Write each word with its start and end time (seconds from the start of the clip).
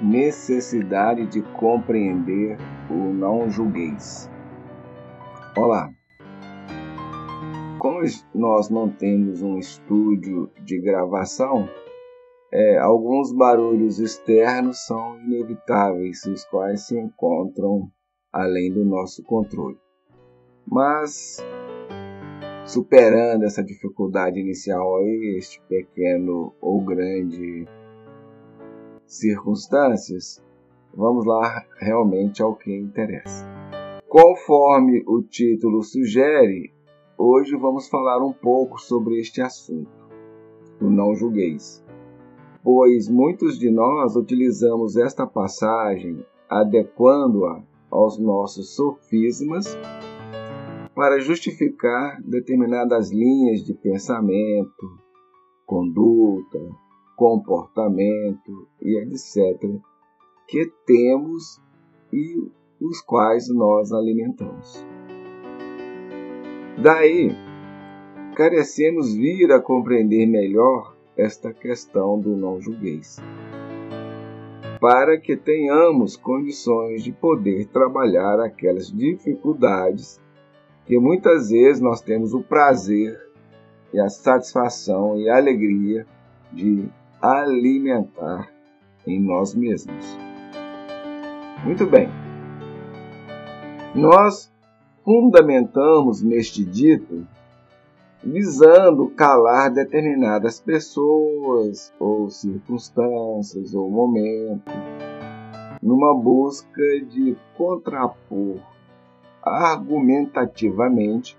necessidade 0.00 1.26
de 1.26 1.42
compreender 1.42 2.58
o 2.90 3.12
não 3.12 3.48
julgueis. 3.50 4.30
Olá! 5.56 5.90
Como 7.78 8.00
nós 8.34 8.68
não 8.68 8.90
temos 8.90 9.42
um 9.42 9.58
estúdio 9.58 10.50
de 10.64 10.80
gravação, 10.80 11.68
é, 12.52 12.78
alguns 12.78 13.32
barulhos 13.32 13.98
externos 13.98 14.84
são 14.84 15.18
inevitáveis, 15.20 16.24
os 16.24 16.44
quais 16.44 16.86
se 16.86 16.98
encontram 16.98 17.90
além 18.32 18.72
do 18.72 18.84
nosso 18.84 19.22
controle. 19.22 19.78
Mas, 20.66 21.38
superando 22.66 23.44
essa 23.44 23.62
dificuldade 23.62 24.40
inicial 24.40 25.00
este 25.38 25.60
pequeno 25.68 26.54
ou 26.60 26.84
grande 26.84 27.66
circunstâncias, 29.06 30.44
vamos 30.94 31.24
lá 31.24 31.64
realmente 31.78 32.42
ao 32.42 32.54
que 32.54 32.74
interessa. 32.74 33.46
Conforme 34.08 35.02
o 35.06 35.22
título 35.22 35.82
sugere, 35.82 36.72
hoje 37.16 37.56
vamos 37.56 37.88
falar 37.88 38.24
um 38.24 38.32
pouco 38.32 38.78
sobre 38.78 39.20
este 39.20 39.40
assunto, 39.40 39.90
o 40.80 40.90
não 40.90 41.14
julgueis. 41.14 41.84
Pois 42.62 43.08
muitos 43.08 43.58
de 43.58 43.70
nós 43.70 44.16
utilizamos 44.16 44.96
esta 44.96 45.26
passagem 45.26 46.24
adequando-a 46.48 47.62
aos 47.90 48.18
nossos 48.18 48.74
sofismas 48.74 49.76
para 50.94 51.20
justificar 51.20 52.20
determinadas 52.22 53.12
linhas 53.12 53.62
de 53.62 53.74
pensamento, 53.74 54.98
conduta, 55.66 56.58
comportamento 57.16 58.68
e 58.80 58.98
etc. 58.98 59.58
que 60.46 60.70
temos 60.86 61.60
e 62.12 62.48
os 62.80 63.00
quais 63.00 63.48
nós 63.48 63.90
alimentamos. 63.90 64.86
Daí, 66.82 67.34
carecemos 68.36 69.14
vir 69.14 69.50
a 69.50 69.60
compreender 69.60 70.26
melhor 70.26 70.94
esta 71.16 71.52
questão 71.52 72.20
do 72.20 72.36
não 72.36 72.60
julgueis, 72.60 73.16
para 74.78 75.18
que 75.18 75.34
tenhamos 75.36 76.16
condições 76.16 77.02
de 77.02 77.12
poder 77.12 77.66
trabalhar 77.68 78.38
aquelas 78.40 78.92
dificuldades 78.92 80.20
que 80.84 80.98
muitas 80.98 81.48
vezes 81.48 81.80
nós 81.80 82.02
temos 82.02 82.34
o 82.34 82.42
prazer 82.42 83.18
e 83.92 83.98
a 83.98 84.10
satisfação 84.10 85.18
e 85.18 85.28
a 85.30 85.36
alegria 85.36 86.06
de 86.52 86.86
alimentar 87.20 88.50
em 89.06 89.20
nós 89.20 89.54
mesmos. 89.54 90.18
Muito 91.64 91.86
bem. 91.86 92.08
Nós 93.94 94.52
fundamentamos 95.04 96.22
neste 96.22 96.64
dito 96.64 97.26
visando 98.22 99.08
calar 99.10 99.72
determinadas 99.72 100.60
pessoas 100.60 101.92
ou 101.98 102.28
circunstâncias 102.28 103.72
ou 103.72 103.88
momentos, 103.88 104.74
numa 105.80 106.12
busca 106.14 106.82
de 107.08 107.36
contrapor 107.56 108.58
argumentativamente 109.42 111.36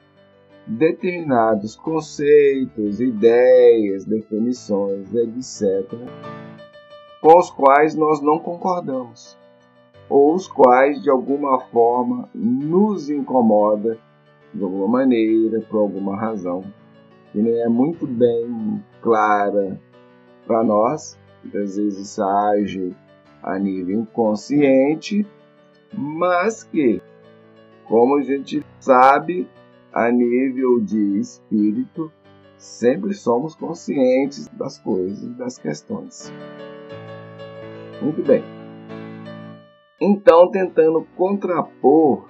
determinados 0.67 1.75
conceitos, 1.75 2.99
ideias, 2.99 4.03
definições, 4.05 5.13
etc., 5.13 5.89
com 7.21 7.37
os 7.39 7.49
quais 7.49 7.95
nós 7.95 8.21
não 8.21 8.37
concordamos, 8.37 9.37
ou 10.09 10.35
os 10.35 10.47
quais 10.47 11.01
de 11.01 11.09
alguma 11.09 11.59
forma 11.59 12.29
nos 12.35 13.09
incomoda 13.09 13.97
de 14.53 14.63
alguma 14.63 14.87
maneira, 14.87 15.61
por 15.61 15.79
alguma 15.79 16.15
razão, 16.15 16.63
que 17.31 17.41
nem 17.41 17.61
é 17.61 17.69
muito 17.69 18.05
bem 18.05 18.83
clara 19.01 19.79
para 20.45 20.63
nós, 20.63 21.17
às 21.45 21.77
vezes 21.77 22.19
age 22.19 22.93
a 23.41 23.57
nível 23.57 24.01
inconsciente, 24.01 25.25
mas 25.93 26.63
que, 26.63 27.01
como 27.85 28.17
a 28.17 28.21
gente 28.21 28.65
sabe, 28.79 29.47
a 29.93 30.11
nível 30.11 30.79
de 30.79 31.19
espírito, 31.19 32.11
sempre 32.57 33.13
somos 33.13 33.55
conscientes 33.55 34.47
das 34.49 34.77
coisas, 34.77 35.35
das 35.35 35.57
questões. 35.57 36.31
Muito 38.01 38.21
bem. 38.23 38.43
Então, 39.99 40.49
tentando 40.51 41.07
contrapor 41.15 42.29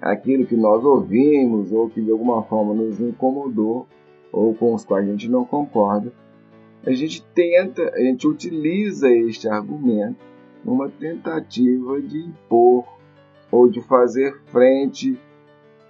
aquilo 0.00 0.46
que 0.46 0.56
nós 0.56 0.84
ouvimos 0.84 1.72
ou 1.72 1.88
que 1.88 2.02
de 2.02 2.10
alguma 2.10 2.42
forma 2.42 2.74
nos 2.74 3.00
incomodou 3.00 3.86
ou 4.30 4.54
com 4.54 4.74
os 4.74 4.84
quais 4.84 5.06
a 5.06 5.10
gente 5.10 5.28
não 5.28 5.44
concorda, 5.44 6.12
a 6.84 6.92
gente 6.92 7.24
tenta, 7.34 7.90
a 7.94 8.00
gente 8.00 8.26
utiliza 8.26 9.08
este 9.10 9.48
argumento 9.48 10.18
numa 10.64 10.88
tentativa 10.88 12.00
de 12.00 12.18
impor 12.18 12.84
ou 13.50 13.68
de 13.68 13.80
fazer 13.82 14.36
frente 14.46 15.18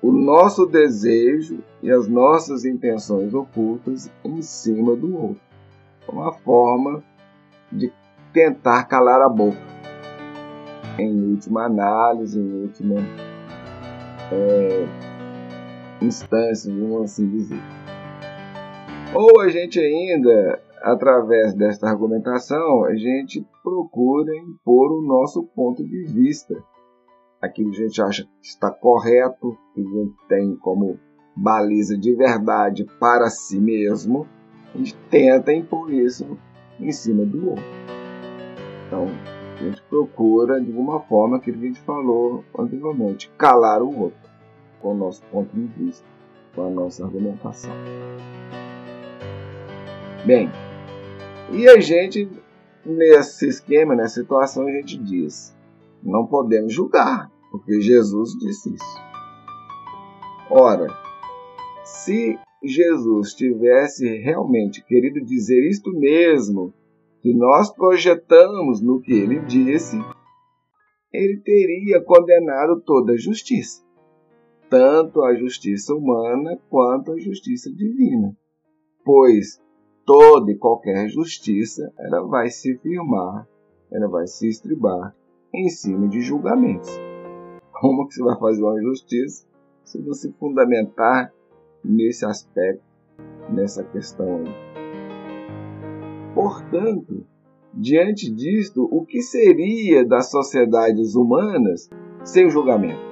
o 0.02 0.10
nosso 0.10 0.66
desejo 0.66 1.62
e 1.80 1.90
as 1.90 2.08
nossas 2.08 2.64
intenções 2.64 3.32
ocultas 3.32 4.10
em 4.24 4.42
cima 4.42 4.96
do 4.96 5.16
outro. 5.16 5.40
Uma 6.08 6.32
forma 6.32 7.04
de 7.70 7.92
tentar 8.32 8.84
calar 8.84 9.22
a 9.22 9.28
boca. 9.28 9.56
Em 10.98 11.30
última 11.30 11.66
análise, 11.66 12.38
em 12.38 12.62
última 12.62 12.96
é, 14.32 14.86
instância, 16.04 16.72
vamos 16.74 17.02
assim 17.02 17.28
dizer. 17.28 17.60
Ou 19.14 19.40
a 19.40 19.48
gente 19.48 19.78
ainda, 19.78 20.60
através 20.82 21.54
desta 21.54 21.88
argumentação, 21.88 22.84
a 22.84 22.96
gente 22.96 23.46
procura 23.62 24.36
impor 24.36 24.90
o 24.90 25.06
nosso 25.06 25.44
ponto 25.54 25.84
de 25.84 26.04
vista 26.06 26.54
aquilo 27.42 27.72
que 27.72 27.82
a 27.82 27.86
gente 27.86 28.00
acha 28.00 28.22
que 28.22 28.46
está 28.46 28.70
correto, 28.70 29.58
que 29.74 29.80
a 29.80 29.84
gente 29.84 30.14
tem 30.28 30.56
como 30.56 30.98
baliza 31.34 31.98
de 31.98 32.14
verdade 32.14 32.86
para 33.00 33.28
si 33.28 33.58
mesmo, 33.58 34.28
a 34.72 34.78
gente 34.78 34.94
tenta 35.10 35.52
impor 35.52 35.92
isso 35.92 36.38
em 36.78 36.92
cima 36.92 37.24
do 37.24 37.50
outro. 37.50 37.64
Então, 38.86 39.06
a 39.58 39.62
gente 39.62 39.82
procura, 39.82 40.60
de 40.60 40.70
alguma 40.70 41.00
forma, 41.00 41.36
aquilo 41.36 41.58
que 41.58 41.64
a 41.64 41.68
gente 41.68 41.80
falou 41.80 42.44
anteriormente, 42.56 43.30
calar 43.36 43.82
o 43.82 44.02
outro, 44.02 44.30
com 44.80 44.92
o 44.92 44.96
nosso 44.96 45.22
ponto 45.24 45.54
de 45.54 45.66
vista, 45.66 46.06
com 46.54 46.66
a 46.66 46.70
nossa 46.70 47.04
argumentação. 47.04 47.72
Bem, 50.24 50.48
e 51.50 51.68
a 51.68 51.80
gente, 51.80 52.30
nesse 52.84 53.48
esquema, 53.48 53.94
nessa 53.94 54.20
situação, 54.20 54.66
a 54.66 54.72
gente 54.72 54.96
diz: 54.98 55.56
não 56.02 56.26
podemos 56.26 56.72
julgar, 56.72 57.31
porque 57.52 57.82
Jesus 57.82 58.30
disse 58.38 58.74
isso. 58.74 59.02
Ora, 60.50 60.88
se 61.84 62.38
Jesus 62.64 63.34
tivesse 63.34 64.08
realmente 64.18 64.82
querido 64.82 65.20
dizer 65.24 65.68
isto 65.68 65.92
mesmo 65.92 66.72
que 67.20 67.32
nós 67.34 67.70
projetamos 67.72 68.80
no 68.80 69.00
que 69.00 69.12
ele 69.12 69.40
disse, 69.40 69.96
ele 71.12 71.40
teria 71.44 72.02
condenado 72.02 72.80
toda 72.80 73.12
a 73.12 73.16
justiça, 73.18 73.84
tanto 74.70 75.22
a 75.22 75.34
justiça 75.34 75.94
humana 75.94 76.58
quanto 76.70 77.12
a 77.12 77.18
justiça 77.18 77.70
divina, 77.70 78.34
pois 79.04 79.60
toda 80.06 80.50
e 80.50 80.56
qualquer 80.56 81.08
justiça 81.08 81.92
ela 81.98 82.26
vai 82.26 82.48
se 82.48 82.76
firmar, 82.78 83.46
ela 83.90 84.08
vai 84.08 84.26
se 84.26 84.48
estribar 84.48 85.14
em 85.54 85.68
cima 85.68 86.08
de 86.08 86.22
julgamentos. 86.22 87.11
Como 87.82 88.06
que 88.06 88.14
você 88.14 88.22
vai 88.22 88.38
fazer 88.38 88.62
uma 88.62 88.80
justiça 88.80 89.44
se 89.82 90.00
você 90.00 90.30
fundamentar 90.38 91.34
nesse 91.84 92.24
aspecto, 92.24 92.84
nessa 93.50 93.82
questão 93.82 94.36
aí? 94.36 94.54
Portanto, 96.32 97.26
diante 97.74 98.30
disto, 98.30 98.88
o 98.88 99.04
que 99.04 99.20
seria 99.20 100.04
das 100.04 100.30
sociedades 100.30 101.16
humanas 101.16 101.90
sem 102.22 102.48
julgamento? 102.48 103.02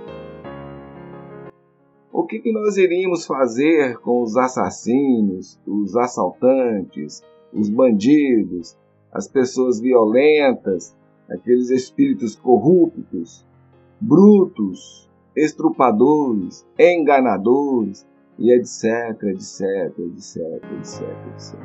O 2.12 2.25
que, 2.25 2.38
que 2.38 2.52
nós 2.52 2.76
iríamos 2.76 3.26
fazer 3.26 3.99
com 3.99 4.23
os 4.23 4.37
assassinos, 4.37 5.58
os 5.66 5.96
assaltantes, 5.96 7.25
os 7.52 7.69
bandidos, 7.69 8.78
as 9.11 9.26
pessoas 9.26 9.81
violentas, 9.81 10.96
aqueles 11.28 11.70
espíritos 11.70 12.37
corruptos, 12.37 13.44
brutos, 14.00 15.08
estrupadores, 15.37 16.67
enganadores, 16.79 18.06
e 18.41 18.50
etc, 18.55 19.23
etc, 19.25 19.99
etc, 19.99 20.37
etc, 20.79 21.02
etc. 21.35 21.61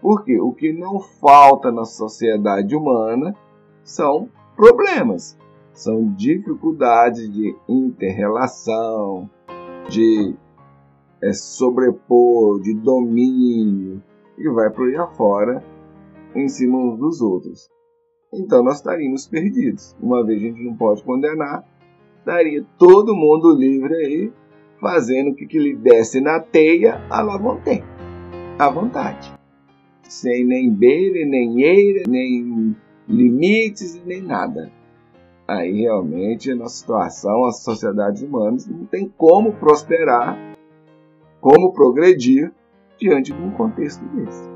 Porque 0.00 0.40
o 0.40 0.52
que 0.52 0.72
não 0.72 1.00
falta 1.00 1.72
na 1.72 1.84
sociedade 1.84 2.76
humana 2.76 3.34
são 3.82 4.28
problemas, 4.54 5.36
são 5.72 6.14
dificuldades 6.14 7.28
de 7.32 7.56
interrelação, 7.68 9.28
de 9.90 10.36
é, 11.20 11.32
sobrepor, 11.32 12.60
de 12.60 12.72
domínio, 12.72 14.00
e 14.38 14.48
vai 14.50 14.70
por 14.70 14.86
aí 14.86 14.96
afora 14.96 15.64
em 16.36 16.48
cima 16.48 16.78
uns 16.78 16.98
dos 16.98 17.20
outros. 17.20 17.68
Então 18.34 18.62
nós 18.62 18.76
estaríamos 18.76 19.26
perdidos. 19.26 19.96
Uma 20.00 20.24
vez 20.24 20.42
a 20.42 20.46
gente 20.46 20.62
não 20.62 20.74
pode 20.74 21.02
condenar, 21.02 21.64
estaria 22.18 22.64
todo 22.78 23.14
mundo 23.14 23.54
livre 23.54 23.94
aí, 23.94 24.32
fazendo 24.80 25.30
o 25.30 25.34
que, 25.34 25.46
que 25.46 25.58
lhe 25.58 25.74
desse 25.74 26.20
na 26.20 26.40
teia 26.40 27.00
à 27.08 27.22
vontade. 27.38 27.84
À 28.58 28.68
vontade. 28.68 29.32
Sem 30.02 30.44
nem 30.44 30.70
beira, 30.70 31.26
nem 31.26 31.62
eira, 31.62 32.02
nem 32.08 32.76
limites, 33.08 34.02
nem 34.04 34.20
nada. 34.20 34.70
Aí 35.46 35.82
realmente 35.82 36.50
a 36.50 36.56
nossa 36.56 36.76
situação, 36.76 37.44
as 37.44 37.62
sociedades 37.62 38.22
humanas, 38.22 38.66
não 38.66 38.86
tem 38.86 39.12
como 39.16 39.52
prosperar, 39.52 40.38
como 41.40 41.72
progredir 41.72 42.52
diante 42.98 43.32
de 43.32 43.42
um 43.42 43.50
contexto 43.50 44.04
desse. 44.06 44.53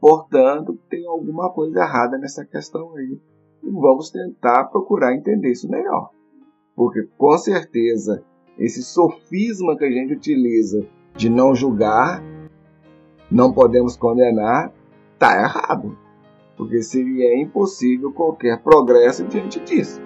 Portanto, 0.00 0.78
tem 0.88 1.06
alguma 1.06 1.50
coisa 1.50 1.80
errada 1.80 2.16
nessa 2.16 2.44
questão 2.44 2.96
aí. 2.96 3.20
E 3.62 3.70
vamos 3.70 4.10
tentar 4.10 4.64
procurar 4.64 5.14
entender 5.14 5.52
isso 5.52 5.70
melhor. 5.70 6.10
Porque 6.74 7.06
com 7.18 7.36
certeza 7.36 8.24
esse 8.58 8.82
sofisma 8.82 9.76
que 9.76 9.84
a 9.84 9.90
gente 9.90 10.14
utiliza 10.14 10.86
de 11.14 11.28
não 11.28 11.54
julgar, 11.54 12.22
não 13.30 13.52
podemos 13.52 13.96
condenar, 13.96 14.72
está 15.12 15.38
errado. 15.38 15.96
Porque 16.56 16.82
seria 16.82 17.38
impossível 17.38 18.12
qualquer 18.12 18.62
progresso 18.62 19.24
diante 19.26 19.60
disso. 19.60 20.00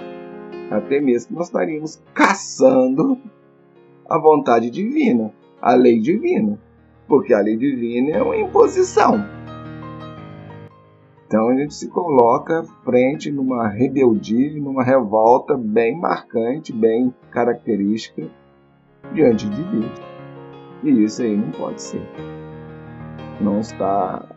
Até 0.70 1.00
mesmo 1.00 1.36
nós 1.36 1.46
estaríamos 1.46 2.02
caçando 2.12 3.18
a 4.08 4.18
vontade 4.18 4.70
divina, 4.70 5.32
a 5.60 5.74
lei 5.74 6.00
divina. 6.00 6.58
Porque 7.06 7.32
a 7.32 7.40
lei 7.40 7.56
divina 7.56 8.10
é 8.10 8.22
uma 8.22 8.36
imposição. 8.36 9.43
Então 11.34 11.48
a 11.48 11.54
gente 11.56 11.74
se 11.74 11.88
coloca 11.88 12.62
frente 12.84 13.28
numa 13.28 13.66
rebeldia, 13.66 14.62
numa 14.62 14.84
revolta 14.84 15.56
bem 15.56 15.98
marcante, 15.98 16.72
bem 16.72 17.12
característica 17.32 18.30
diante 19.12 19.50
de 19.50 19.64
Deus. 19.64 20.00
E 20.84 21.02
isso 21.02 21.22
aí 21.22 21.36
não 21.36 21.50
pode 21.50 21.82
ser. 21.82 22.08
Não 23.40 23.58
está. 23.58 24.28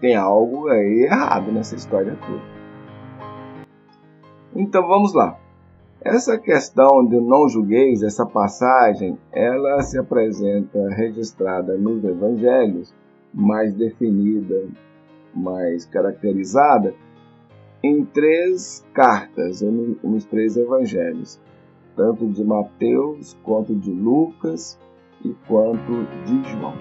Tem 0.00 0.16
algo 0.16 0.68
aí 0.68 1.02
errado 1.02 1.52
nessa 1.52 1.76
história 1.76 2.16
toda. 2.26 2.42
Então 4.56 4.88
vamos 4.88 5.12
lá. 5.12 5.38
Essa 6.00 6.38
questão 6.38 7.06
de 7.06 7.20
não 7.20 7.46
julgueis, 7.46 8.02
essa 8.02 8.24
passagem, 8.24 9.18
ela 9.30 9.82
se 9.82 9.98
apresenta 9.98 10.88
registrada 10.94 11.76
nos 11.76 12.02
evangelhos, 12.02 12.94
mais 13.34 13.74
definida 13.74 14.66
mais 15.34 15.84
caracterizada 15.84 16.94
em 17.82 18.04
três 18.04 18.84
cartas, 18.94 19.60
nos 19.62 20.24
três 20.24 20.56
evangelhos, 20.56 21.40
tanto 21.96 22.26
de 22.28 22.44
Mateus, 22.44 23.36
quanto 23.42 23.74
de 23.74 23.90
Lucas 23.90 24.78
e 25.24 25.34
quanto 25.46 26.06
de 26.24 26.50
João. 26.50 26.74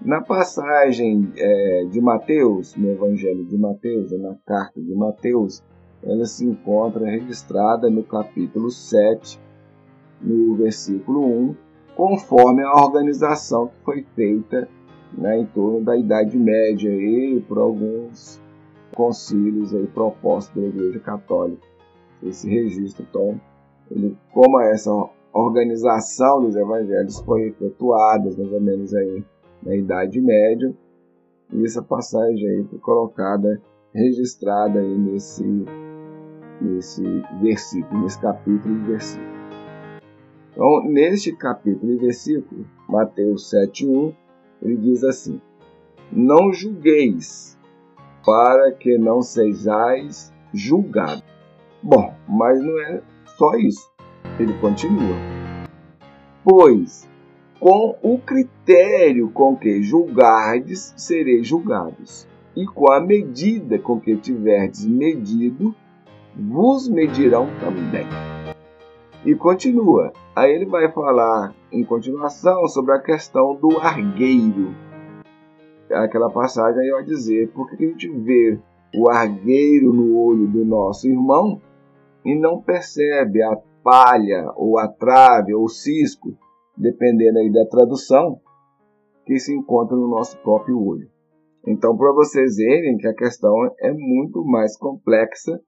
Na 0.00 0.22
passagem 0.22 1.32
é, 1.36 1.84
de 1.90 2.00
Mateus, 2.00 2.76
no 2.76 2.90
Evangelho 2.90 3.44
de 3.44 3.56
Mateus, 3.58 4.12
na 4.12 4.36
carta 4.46 4.80
de 4.80 4.94
Mateus, 4.94 5.64
ela 6.00 6.24
se 6.26 6.44
encontra 6.44 7.10
registrada 7.10 7.90
no 7.90 8.04
capítulo 8.04 8.70
7, 8.70 9.40
no 10.20 10.54
versículo 10.54 11.26
1, 11.26 11.56
conforme 11.96 12.62
a 12.62 12.72
organização 12.72 13.66
que 13.66 13.84
foi 13.84 14.06
feita 14.14 14.68
né, 15.12 15.38
em 15.38 15.46
torno 15.46 15.82
da 15.82 15.96
Idade 15.96 16.38
Média 16.38 16.90
e 16.90 17.40
por 17.42 17.58
alguns 17.58 18.40
concílios 18.94 19.74
aí 19.74 19.86
propostos 19.86 20.54
pela 20.54 20.66
Igreja 20.66 21.00
Católica. 21.00 21.66
Esse 22.22 22.48
registro, 22.48 23.06
então, 23.08 23.40
ele, 23.90 24.16
como 24.32 24.60
essa 24.60 24.90
organização 25.32 26.40
dos 26.40 26.56
evangelhos 26.56 27.20
foi 27.20 27.48
efetuada 27.48 28.24
mais 28.24 28.52
ou 28.52 28.60
menos 28.60 28.94
aí 28.94 29.24
na 29.62 29.76
Idade 29.76 30.20
Média, 30.20 30.74
e 31.52 31.64
essa 31.64 31.82
passagem 31.82 32.48
aí 32.48 32.64
foi 32.64 32.78
colocada, 32.78 33.60
registrada 33.92 34.80
aí 34.80 34.98
nesse, 34.98 35.44
nesse 36.60 37.02
versículo, 37.40 38.02
nesse 38.02 38.20
capítulo 38.20 38.74
e 38.74 38.86
versículo. 38.86 39.36
Então, 40.52 40.84
neste 40.84 41.36
capítulo 41.36 41.92
e 41.92 41.96
versículo, 41.96 42.66
Mateus 42.88 43.50
7,1, 43.52 44.14
ele 44.62 44.76
diz 44.76 45.04
assim: 45.04 45.40
Não 46.12 46.52
julgueis, 46.52 47.58
para 48.24 48.72
que 48.72 48.98
não 48.98 49.22
sejais 49.22 50.32
julgados. 50.52 51.24
Bom, 51.82 52.14
mas 52.28 52.60
não 52.62 52.78
é 52.80 53.02
só 53.36 53.54
isso. 53.56 53.90
Ele 54.38 54.52
continua. 54.54 55.16
Pois, 56.42 57.08
com 57.60 57.96
o 58.02 58.18
critério 58.18 59.30
com 59.30 59.56
que 59.56 59.82
julgardes, 59.82 60.92
sereis 60.96 61.46
julgados, 61.46 62.26
e 62.54 62.66
com 62.66 62.90
a 62.90 63.00
medida 63.00 63.78
com 63.78 64.00
que 64.00 64.16
tiverdes 64.16 64.86
medido, 64.86 65.74
vos 66.34 66.88
medirão 66.88 67.48
também. 67.60 68.06
E 69.24 69.34
continua. 69.34 70.12
Aí 70.34 70.52
ele 70.52 70.66
vai 70.66 70.90
falar 70.90 71.54
em 71.70 71.84
continuação 71.84 72.66
sobre 72.68 72.94
a 72.94 73.00
questão 73.00 73.54
do 73.56 73.78
argueiro. 73.78 74.74
Aquela 75.90 76.30
passagem 76.30 76.82
aí 76.82 76.90
vai 76.90 77.04
dizer 77.04 77.52
por 77.52 77.70
que 77.70 77.84
a 77.84 77.88
gente 77.88 78.08
vê 78.08 78.58
o 78.94 79.08
argueiro 79.08 79.92
no 79.92 80.16
olho 80.18 80.46
do 80.46 80.64
nosso 80.64 81.08
irmão 81.08 81.60
e 82.24 82.34
não 82.34 82.60
percebe 82.60 83.42
a 83.42 83.56
palha 83.82 84.52
ou 84.56 84.78
a 84.78 84.88
trave 84.88 85.54
ou 85.54 85.64
o 85.64 85.68
cisco, 85.68 86.36
dependendo 86.76 87.38
aí 87.38 87.52
da 87.52 87.66
tradução, 87.66 88.40
que 89.24 89.38
se 89.38 89.54
encontra 89.54 89.96
no 89.96 90.08
nosso 90.08 90.36
próprio 90.38 90.80
olho. 90.84 91.08
Então, 91.66 91.96
para 91.96 92.12
vocês 92.12 92.56
verem 92.56 92.96
que 92.96 93.06
a 93.06 93.14
questão 93.14 93.54
é 93.80 93.92
muito 93.92 94.44
mais 94.44 94.76
complexa 94.76 95.60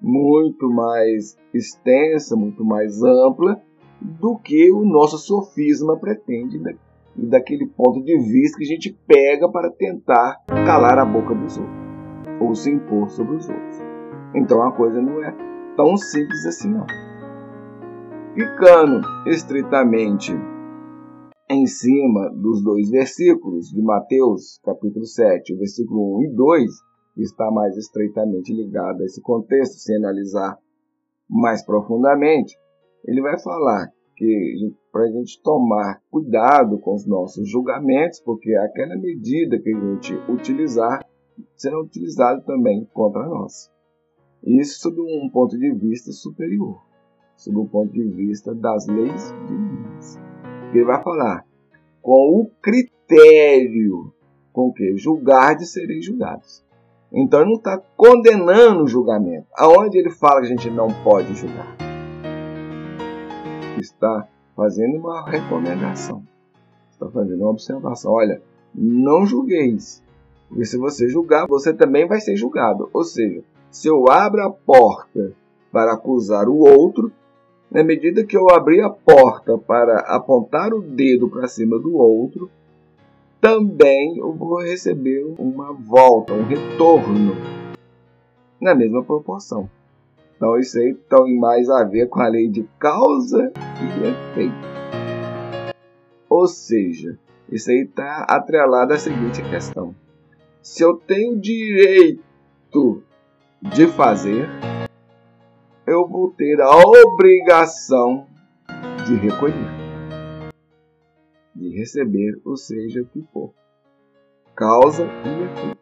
muito 0.00 0.68
mais 0.68 1.36
extensa, 1.54 2.36
muito 2.36 2.64
mais 2.64 3.02
ampla 3.02 3.60
do 4.00 4.38
que 4.38 4.70
o 4.72 4.84
nosso 4.84 5.18
sofisma 5.18 5.96
pretende, 5.96 6.58
né? 6.58 6.76
e 7.18 7.26
daquele 7.26 7.66
ponto 7.66 8.02
de 8.02 8.18
vista 8.18 8.58
que 8.58 8.64
a 8.64 8.68
gente 8.68 8.92
pega 9.06 9.50
para 9.50 9.70
tentar 9.70 10.44
calar 10.46 10.98
a 10.98 11.04
boca 11.04 11.34
dos 11.34 11.56
outros 11.56 11.86
ou 12.40 12.54
se 12.54 12.70
impor 12.70 13.08
sobre 13.08 13.36
os 13.36 13.48
outros. 13.48 13.78
Então 14.34 14.62
a 14.62 14.72
coisa 14.72 15.00
não 15.00 15.24
é 15.24 15.34
tão 15.76 15.96
simples 15.96 16.44
assim, 16.44 16.70
não. 16.70 16.86
Ficando 18.34 19.00
estritamente 19.26 20.32
em 21.48 21.66
cima 21.66 22.28
dos 22.30 22.62
dois 22.62 22.90
versículos 22.90 23.68
de 23.68 23.80
Mateus, 23.80 24.60
capítulo 24.62 25.06
7, 25.06 25.56
versículo 25.56 26.18
1 26.18 26.22
e 26.24 26.34
2, 26.34 26.70
que 27.14 27.22
está 27.22 27.50
mais 27.50 27.74
estreitamente 27.76 28.52
ligado 28.52 29.00
a 29.00 29.04
esse 29.04 29.22
contexto, 29.22 29.78
se 29.78 29.94
analisar 29.96 30.58
mais 31.30 31.64
profundamente, 31.64 32.54
ele 33.06 33.22
vai 33.22 33.38
falar 33.38 33.92
que 34.16 34.74
para 34.90 35.04
a 35.04 35.10
gente 35.10 35.40
tomar 35.42 36.00
cuidado 36.10 36.78
com 36.78 36.94
os 36.94 37.06
nossos 37.06 37.48
julgamentos, 37.48 38.18
porque 38.20 38.54
aquela 38.54 38.96
medida 38.96 39.58
que 39.58 39.74
a 39.74 39.80
gente 39.80 40.14
utilizar 40.28 41.06
será 41.54 41.78
utilizada 41.80 42.40
também 42.42 42.88
contra 42.92 43.26
nós. 43.26 43.70
Isso 44.42 44.80
sob 44.80 45.00
um 45.00 45.28
ponto 45.30 45.58
de 45.58 45.70
vista 45.72 46.12
superior, 46.12 46.82
sob 47.36 47.58
um 47.58 47.66
ponto 47.66 47.92
de 47.92 48.04
vista 48.04 48.54
das 48.54 48.86
leis 48.86 49.34
divinas. 49.46 50.18
Ele 50.72 50.84
vai 50.84 51.02
falar 51.02 51.44
com 52.00 52.40
o 52.40 52.50
critério 52.62 54.12
com 54.52 54.72
que 54.72 54.96
julgardes 54.96 55.72
sereis 55.72 56.04
julgados. 56.04 56.64
Então 57.12 57.40
ele 57.40 57.50
não 57.50 57.58
está 57.58 57.78
condenando 57.96 58.84
o 58.84 58.88
julgamento. 58.88 59.46
Aonde 59.54 59.98
ele 59.98 60.10
fala 60.10 60.40
que 60.40 60.46
a 60.46 60.50
gente 60.50 60.70
não 60.70 60.88
pode 61.04 61.34
julgar? 61.34 61.85
Está 63.78 64.28
fazendo 64.54 64.96
uma 64.98 65.28
recomendação. 65.28 66.22
Está 66.90 67.08
fazendo 67.08 67.42
uma 67.42 67.50
observação. 67.50 68.12
Olha, 68.12 68.40
não 68.74 69.26
julgueis. 69.26 70.02
Porque 70.48 70.64
se 70.64 70.78
você 70.78 71.08
julgar, 71.08 71.46
você 71.46 71.72
também 71.72 72.06
vai 72.06 72.20
ser 72.20 72.36
julgado. 72.36 72.88
Ou 72.92 73.04
seja, 73.04 73.42
se 73.70 73.88
eu 73.88 74.08
abro 74.10 74.42
a 74.42 74.50
porta 74.50 75.32
para 75.70 75.92
acusar 75.92 76.48
o 76.48 76.58
outro, 76.58 77.12
na 77.70 77.82
medida 77.82 78.24
que 78.24 78.36
eu 78.36 78.50
abrir 78.50 78.80
a 78.80 78.90
porta 78.90 79.58
para 79.58 79.98
apontar 80.14 80.72
o 80.72 80.80
dedo 80.80 81.28
para 81.28 81.48
cima 81.48 81.78
do 81.78 81.96
outro, 81.96 82.48
também 83.40 84.16
eu 84.18 84.32
vou 84.32 84.62
receber 84.62 85.24
uma 85.38 85.72
volta, 85.72 86.32
um 86.32 86.44
retorno 86.44 87.34
na 88.60 88.74
mesma 88.74 89.04
proporção. 89.04 89.68
Então 90.36 90.58
isso 90.58 90.78
aí 90.78 90.94
tem 90.94 91.38
mais 91.38 91.68
a 91.70 91.82
ver 91.84 92.08
com 92.08 92.20
a 92.20 92.28
lei 92.28 92.48
de 92.48 92.68
causa 92.78 93.52
e 93.56 94.08
efeito. 94.08 94.76
Ou 96.28 96.46
seja, 96.46 97.18
isso 97.50 97.70
aí 97.70 97.84
está 97.84 98.24
atrelado 98.28 98.92
à 98.92 98.98
seguinte 98.98 99.42
questão. 99.48 99.94
Se 100.62 100.82
eu 100.82 100.96
tenho 100.96 101.40
direito 101.40 103.02
de 103.62 103.86
fazer, 103.86 104.48
eu 105.86 106.06
vou 106.06 106.30
ter 106.32 106.60
a 106.60 106.76
obrigação 106.76 108.26
de 109.06 109.14
recolher, 109.14 109.70
de 111.54 111.70
receber, 111.70 112.40
ou 112.44 112.56
seja, 112.56 113.02
o 113.02 113.06
que 113.06 113.24
for. 113.32 113.54
Causa 114.54 115.04
e 115.04 115.44
efeito. 115.44 115.78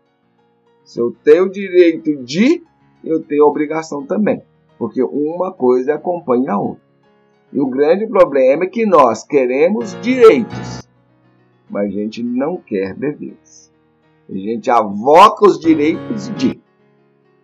Se 0.84 1.00
eu 1.00 1.16
tenho 1.24 1.50
direito 1.50 2.22
de, 2.22 2.62
eu 3.04 3.22
tenho 3.22 3.46
obrigação 3.46 4.04
também, 4.04 4.42
porque 4.78 5.02
uma 5.02 5.52
coisa 5.52 5.94
acompanha 5.94 6.52
a 6.52 6.58
outra. 6.58 6.84
E 7.52 7.60
o 7.60 7.66
grande 7.66 8.06
problema 8.06 8.64
é 8.64 8.68
que 8.68 8.84
nós 8.84 9.24
queremos 9.24 9.98
direitos, 10.00 10.82
mas 11.70 11.86
a 11.86 11.90
gente 11.90 12.22
não 12.22 12.56
quer 12.56 12.94
deveres. 12.94 13.72
A 14.28 14.34
gente 14.34 14.70
avoca 14.70 15.46
os 15.46 15.58
direitos 15.60 16.34
de, 16.36 16.60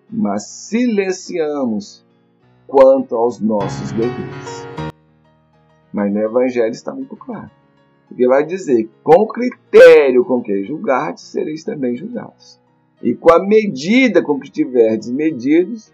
mas 0.08 0.48
silenciamos 0.48 2.04
quanto 2.66 3.14
aos 3.16 3.40
nossos 3.40 3.92
deveres. 3.92 4.66
Mas 5.92 6.12
no 6.12 6.20
Evangelho 6.20 6.70
está 6.70 6.94
muito 6.94 7.16
claro. 7.16 7.50
Porque 8.08 8.26
vai 8.26 8.44
dizer: 8.44 8.88
com 9.02 9.22
o 9.22 9.28
critério 9.28 10.24
com 10.24 10.42
que 10.42 10.64
julgardes, 10.64 11.24
sereis 11.24 11.64
também 11.64 11.96
julgados. 11.96 12.59
E 13.02 13.14
com 13.14 13.32
a 13.32 13.38
medida 13.38 14.22
com 14.22 14.38
que 14.38 14.50
tiverdes 14.50 15.10
medidos, 15.10 15.92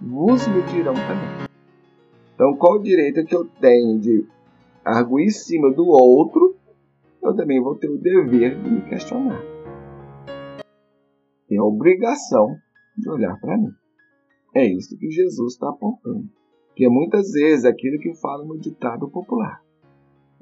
vos 0.00 0.46
medirão 0.48 0.94
também. 0.94 1.48
Então, 2.34 2.56
qual 2.56 2.76
o 2.78 2.82
direito 2.82 3.24
que 3.24 3.36
eu 3.36 3.44
tenho 3.60 4.00
de 4.00 4.26
arguir 4.84 5.26
em 5.26 5.30
cima 5.30 5.70
do 5.70 5.86
outro, 5.86 6.56
eu 7.22 7.36
também 7.36 7.62
vou 7.62 7.76
ter 7.76 7.88
o 7.88 7.98
dever 7.98 8.60
de 8.60 8.70
me 8.70 8.82
questionar. 8.82 9.40
Tem 11.48 11.58
a 11.58 11.64
obrigação 11.64 12.56
de 12.96 13.10
olhar 13.10 13.38
para 13.38 13.56
mim. 13.56 13.70
É 14.54 14.66
isso 14.66 14.98
que 14.98 15.10
Jesus 15.10 15.52
está 15.52 15.68
apontando. 15.68 16.24
Que 16.74 16.88
muitas 16.88 17.30
vezes 17.32 17.64
é 17.64 17.68
aquilo 17.68 17.98
que 18.00 18.14
fala 18.14 18.44
no 18.44 18.58
ditado 18.58 19.08
popular. 19.08 19.60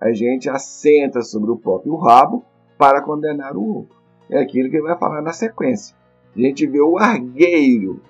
A 0.01 0.13
gente 0.13 0.49
assenta 0.49 1.21
sobre 1.21 1.51
o 1.51 1.59
próprio 1.59 1.97
rabo 1.97 2.45
para 2.79 3.03
condenar 3.03 3.57
o 3.57 3.63
outro. 3.63 4.00
É 4.31 4.39
aquilo 4.39 4.71
que 4.71 4.81
vai 4.81 4.97
falar 4.97 5.21
na 5.21 5.33
sequência. 5.33 5.97
A 6.37 6.41
gente 6.41 6.65
vê 6.65 6.81
o 6.81 6.97
argueiro, 6.97 8.01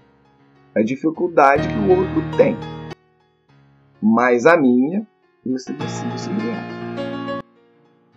a 0.77 0.83
dificuldade 0.83 1.67
que 1.67 1.75
o 1.75 1.99
outro 1.99 2.37
tem. 2.37 2.55
Mas 4.03 4.45
a 4.45 4.55
minha, 4.55 5.07
eu 5.47 5.53
decido 5.53 6.19
seguir. 6.19 7.43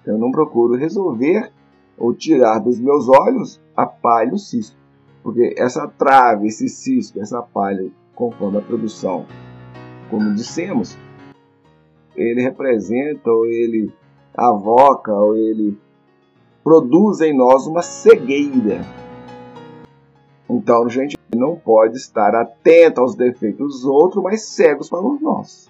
Eu 0.06 0.18
não 0.18 0.32
procuro 0.32 0.76
resolver 0.76 1.50
ou 1.98 2.14
tirar 2.14 2.60
dos 2.60 2.78
meus 2.78 3.08
olhos 3.08 3.62
a 3.74 3.86
palha 3.86 4.34
o 4.34 4.38
cisco. 4.38 4.76
Porque 5.24 5.56
essa 5.58 5.88
trave, 5.88 6.48
esse 6.48 6.68
cisco, 6.68 7.22
essa 7.22 7.42
palha, 7.42 7.90
conforme 8.14 8.58
a 8.58 8.62
produção, 8.62 9.26
como 10.10 10.34
dissemos, 10.34 10.98
ele 12.14 12.42
representa 12.42 13.32
ou 13.32 13.46
ele 13.46 13.94
avoca 14.36 15.14
ou 15.14 15.38
ele 15.38 15.78
produz 16.64 17.22
em 17.22 17.36
nós 17.36 17.68
uma 17.68 17.82
cegueira. 17.82 18.82
Então 20.50 20.88
gente 20.88 21.18
não 21.36 21.56
pode 21.56 21.98
estar 21.98 22.36
atento 22.36 23.02
aos 23.02 23.16
defeitos 23.16 23.82
dos 23.82 23.86
outros, 23.86 24.24
mas 24.24 24.44
cegos 24.44 24.90
para 24.90 25.06
os 25.06 25.22
nossos. 25.22 25.70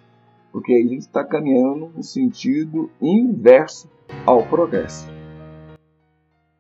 Porque 0.52 0.74
a 0.74 0.82
gente 0.82 1.00
está 1.00 1.24
caminhando 1.24 1.90
no 1.96 2.04
sentido 2.04 2.90
inverso 3.02 3.90
ao 4.26 4.46
progresso. 4.46 5.08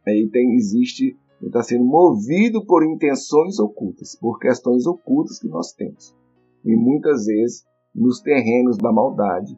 Aí 0.06 0.28
tem, 0.32 0.56
existe 0.56 1.16
está 1.48 1.62
sendo 1.62 1.84
movido 1.84 2.66
por 2.66 2.86
intenções 2.86 3.60
ocultas, 3.60 4.16
por 4.16 4.40
questões 4.40 4.88
ocultas 4.88 5.40
que 5.40 5.48
nós 5.48 5.74
temos. 5.74 6.16
E 6.63 6.75
muitas 6.75 7.25
vezes 7.25 7.66
nos 7.94 8.22
terrenos 8.22 8.78
da 8.78 8.92
maldade, 8.92 9.58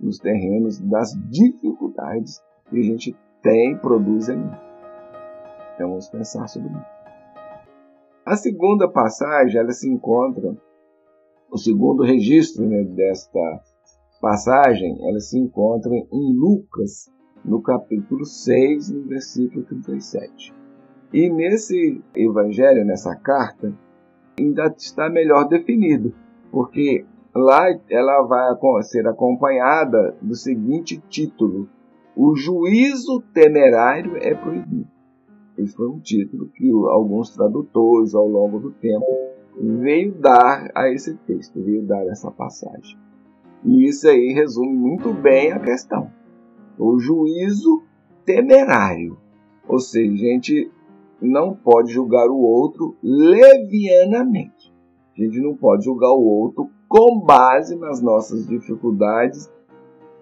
nos 0.00 0.18
terrenos 0.18 0.78
das 0.80 1.12
dificuldades 1.30 2.40
que 2.68 2.78
a 2.78 2.82
gente 2.82 3.16
tem 3.46 3.72
e 3.72 3.76
produz 3.76 4.28
em 4.28 4.36
nós. 4.36 4.58
Então 5.74 5.88
vamos 5.90 6.08
pensar 6.08 6.48
sobre 6.48 6.68
isso. 6.68 6.96
A 8.24 8.34
segunda 8.34 8.88
passagem, 8.88 9.60
ela 9.60 9.70
se 9.70 9.88
encontra, 9.88 10.56
o 11.48 11.56
segundo 11.56 12.02
registro 12.02 12.66
né, 12.66 12.82
desta 12.82 13.62
passagem, 14.20 14.98
ela 15.08 15.20
se 15.20 15.38
encontra 15.38 15.94
em 15.94 16.34
Lucas, 16.34 17.08
no 17.44 17.62
capítulo 17.62 18.24
6, 18.24 18.90
no 18.90 19.04
versículo 19.04 19.64
37. 19.64 20.52
E 21.12 21.30
nesse 21.30 22.02
evangelho, 22.16 22.84
nessa 22.84 23.14
carta, 23.14 23.72
ainda 24.36 24.66
está 24.76 25.08
melhor 25.08 25.46
definido, 25.46 26.12
porque 26.50 27.06
lá 27.32 27.66
ela 27.88 28.22
vai 28.22 28.82
ser 28.82 29.06
acompanhada 29.06 30.16
do 30.20 30.34
seguinte 30.34 31.00
título: 31.08 31.68
O 32.16 32.34
juízo 32.34 33.22
temerário 33.34 34.16
é 34.16 34.34
proibido. 34.34 34.88
Esse 35.58 35.76
foi 35.76 35.86
um 35.86 36.00
título 36.00 36.48
que 36.48 36.70
alguns 36.70 37.28
tradutores, 37.28 38.14
ao 38.14 38.26
longo 38.26 38.58
do 38.58 38.70
tempo, 38.72 39.04
veio 39.60 40.14
dar 40.14 40.70
a 40.74 40.90
esse 40.90 41.14
texto, 41.26 41.62
veio 41.62 41.82
dar 41.82 42.06
essa 42.06 42.30
passagem. 42.30 42.98
E 43.62 43.86
isso 43.86 44.08
aí 44.08 44.32
resume 44.32 44.72
muito 44.72 45.12
bem 45.12 45.52
a 45.52 45.60
questão. 45.60 46.10
O 46.78 46.98
juízo 46.98 47.82
temerário. 48.24 49.18
Ou 49.68 49.78
seja, 49.78 50.10
a 50.10 50.16
gente 50.16 50.70
não 51.20 51.54
pode 51.54 51.92
julgar 51.92 52.28
o 52.30 52.38
outro 52.38 52.96
levianamente. 53.02 54.72
A 55.18 55.22
gente 55.22 55.38
não 55.40 55.54
pode 55.54 55.84
julgar 55.84 56.12
o 56.12 56.24
outro 56.24 56.70
com 56.88 57.20
base 57.20 57.76
nas 57.76 58.00
nossas 58.00 58.46
dificuldades 58.46 59.50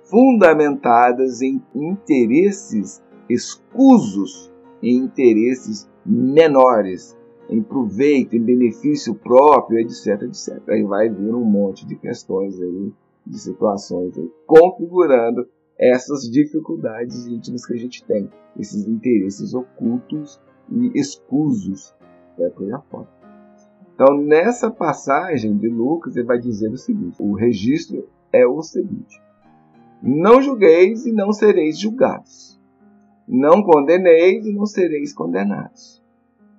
fundamentadas 0.05 1.43
em 1.43 1.63
interesses 1.75 3.03
escusos, 3.29 4.53
em 4.83 4.97
interesses 4.97 5.89
menores, 6.05 7.17
em 7.49 7.63
proveito, 7.63 8.37
em 8.37 8.43
benefício 8.43 9.15
próprio, 9.15 9.79
etc, 9.81 10.23
etc. 10.23 10.61
Aí 10.69 10.83
vai 10.83 11.09
vir 11.09 11.35
um 11.35 11.45
monte 11.45 11.87
de 11.87 11.97
questões 11.97 12.61
aí, 12.61 12.93
de 13.27 13.39
situações 13.39 14.17
aí, 14.19 14.31
configurando 14.47 15.47
essas 15.79 16.31
dificuldades 16.31 17.27
íntimas 17.27 17.67
que 17.67 17.75
a 17.75 17.79
gente 17.79 18.05
tem, 18.05 18.31
esses 18.59 18.87
interesses 18.87 19.55
ocultos 19.55 20.41
e 20.71 20.99
escusos 20.99 21.95
né, 22.39 22.49
por 22.51 22.65
aí 22.65 22.73
afora. 22.73 23.09
Então, 23.95 24.17
nessa 24.19 24.71
passagem 24.71 25.57
de 25.57 25.69
Lucas, 25.69 26.17
ele 26.17 26.27
vai 26.27 26.39
dizer 26.39 26.71
o 26.71 26.77
seguinte: 26.77 27.17
o 27.21 27.35
registro 27.35 28.09
é 28.33 28.47
o 28.47 28.61
seguinte: 28.61 29.23
Não 30.07 30.43
julgueis 30.43 31.07
e 31.07 31.13
não 31.13 31.33
sereis 31.33 31.79
julgados. 31.79 32.61
Não 33.27 33.63
condeneis 33.63 34.45
e 34.45 34.53
não 34.53 34.67
sereis 34.67 35.15
condenados. 35.15 36.05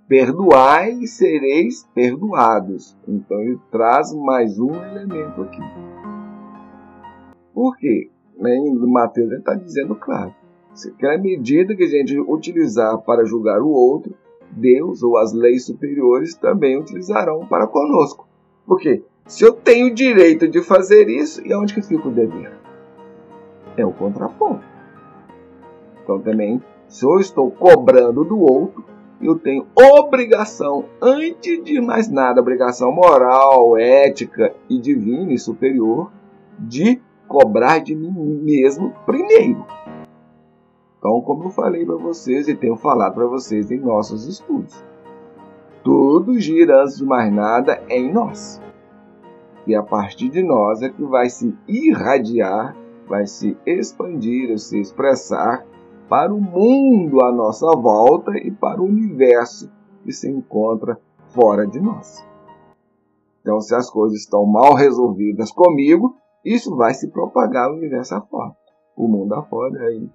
Perdoai 0.08 0.94
e 0.94 1.08
sereis 1.08 1.88
perdoados. 1.94 2.98
Então, 3.08 3.40
ele 3.40 3.60
traz 3.70 4.12
mais 4.16 4.58
um 4.58 4.74
elemento 4.74 5.44
aqui. 5.44 5.62
Por 7.54 7.78
quê? 7.78 8.10
Em 8.40 8.74
Mateus 8.80 9.32
está 9.34 9.54
dizendo 9.54 9.94
claro 9.94 10.34
que 10.98 11.06
a 11.06 11.16
medida 11.16 11.76
que 11.76 11.84
a 11.84 11.88
gente 11.88 12.20
utilizar 12.20 12.98
para 13.04 13.26
julgar 13.26 13.62
o 13.62 13.70
outro, 13.70 14.16
Deus 14.54 15.04
ou 15.04 15.18
as 15.18 15.34
leis 15.34 15.68
superiores 15.68 16.34
também 16.34 16.80
utilizarão 16.80 17.46
para 17.46 17.68
conosco. 17.68 18.28
Porque 18.66 19.04
se 19.28 19.46
eu 19.46 19.54
tenho 19.54 19.86
o 19.86 19.94
direito 19.94 20.48
de 20.48 20.64
fazer 20.64 21.08
isso, 21.10 21.46
e 21.46 21.54
onde 21.54 21.76
que 21.76 21.84
fica 21.84 22.08
o 22.08 22.12
dever? 22.12 22.65
É 23.78 23.86
o 23.86 23.92
contraponto. 23.92 24.64
Então 26.04 26.20
também, 26.20 26.62
se 26.88 27.06
eu 27.06 27.20
estou 27.20 27.50
cobrando 27.52 28.24
do 28.24 28.40
outro, 28.40 28.84
eu 29.22 29.38
tenho 29.40 29.66
obrigação, 29.76 30.86
antes 31.02 31.64
de 31.64 31.82
mais 31.82 32.10
nada, 32.10 32.42
obrigação 32.42 32.92
moral, 32.92 33.78
ética 33.78 34.54
e 34.70 34.78
divina 34.78 35.34
e 35.34 35.40
superior, 35.40 36.12
de 36.60 37.02
cobrar 37.28 37.80
de 37.80 37.96
mim 37.96 38.12
mesmo 38.44 38.94
primeiro. 39.06 39.66
Então, 41.00 41.22
como 41.22 41.46
eu 41.46 41.50
falei 41.50 41.86
para 41.86 41.96
vocês 41.96 42.48
e 42.48 42.56
tenho 42.56 42.76
falado 42.76 43.14
para 43.14 43.28
vocês 43.28 43.72
em 43.72 43.78
nossos 43.78 44.28
estudos, 44.28 44.84
tudo 45.84 46.40
gira 46.40 46.82
antes 46.82 46.98
de 46.98 47.06
mais 47.06 47.32
nada 47.32 47.82
em 47.90 48.12
nós. 48.12 48.62
E 49.68 49.76
a 49.76 49.84
partir 49.84 50.30
de 50.30 50.44
nós 50.44 50.82
é 50.82 50.90
que 50.90 51.04
vai 51.04 51.30
se 51.30 51.56
irradiar, 51.68 52.76
vai 53.08 53.26
se 53.26 53.58
expandir, 53.66 54.58
se 54.58 54.80
expressar 54.80 55.66
para 56.10 56.34
o 56.34 56.40
mundo 56.40 57.24
à 57.24 57.32
nossa 57.32 57.68
volta 57.76 58.32
e 58.38 58.52
para 58.52 58.82
o 58.82 58.86
universo 58.86 59.72
que 60.04 60.12
se 60.12 60.30
encontra 60.30 61.00
fora 61.30 61.66
de 61.66 61.80
nós. 61.80 62.24
Então, 63.42 63.60
se 63.60 63.76
as 63.76 63.90
coisas 63.90 64.20
estão 64.20 64.46
mal 64.46 64.74
resolvidas 64.74 65.52
comigo, 65.52 66.16
isso 66.44 66.76
vai 66.76 66.94
se 66.94 67.10
propagar 67.10 67.70
no 67.70 67.78
universo 67.78 68.16
afora, 68.16 68.56
o 68.96 69.08
mundo 69.08 69.34
afora. 69.34 69.80
Aí. 69.88 70.10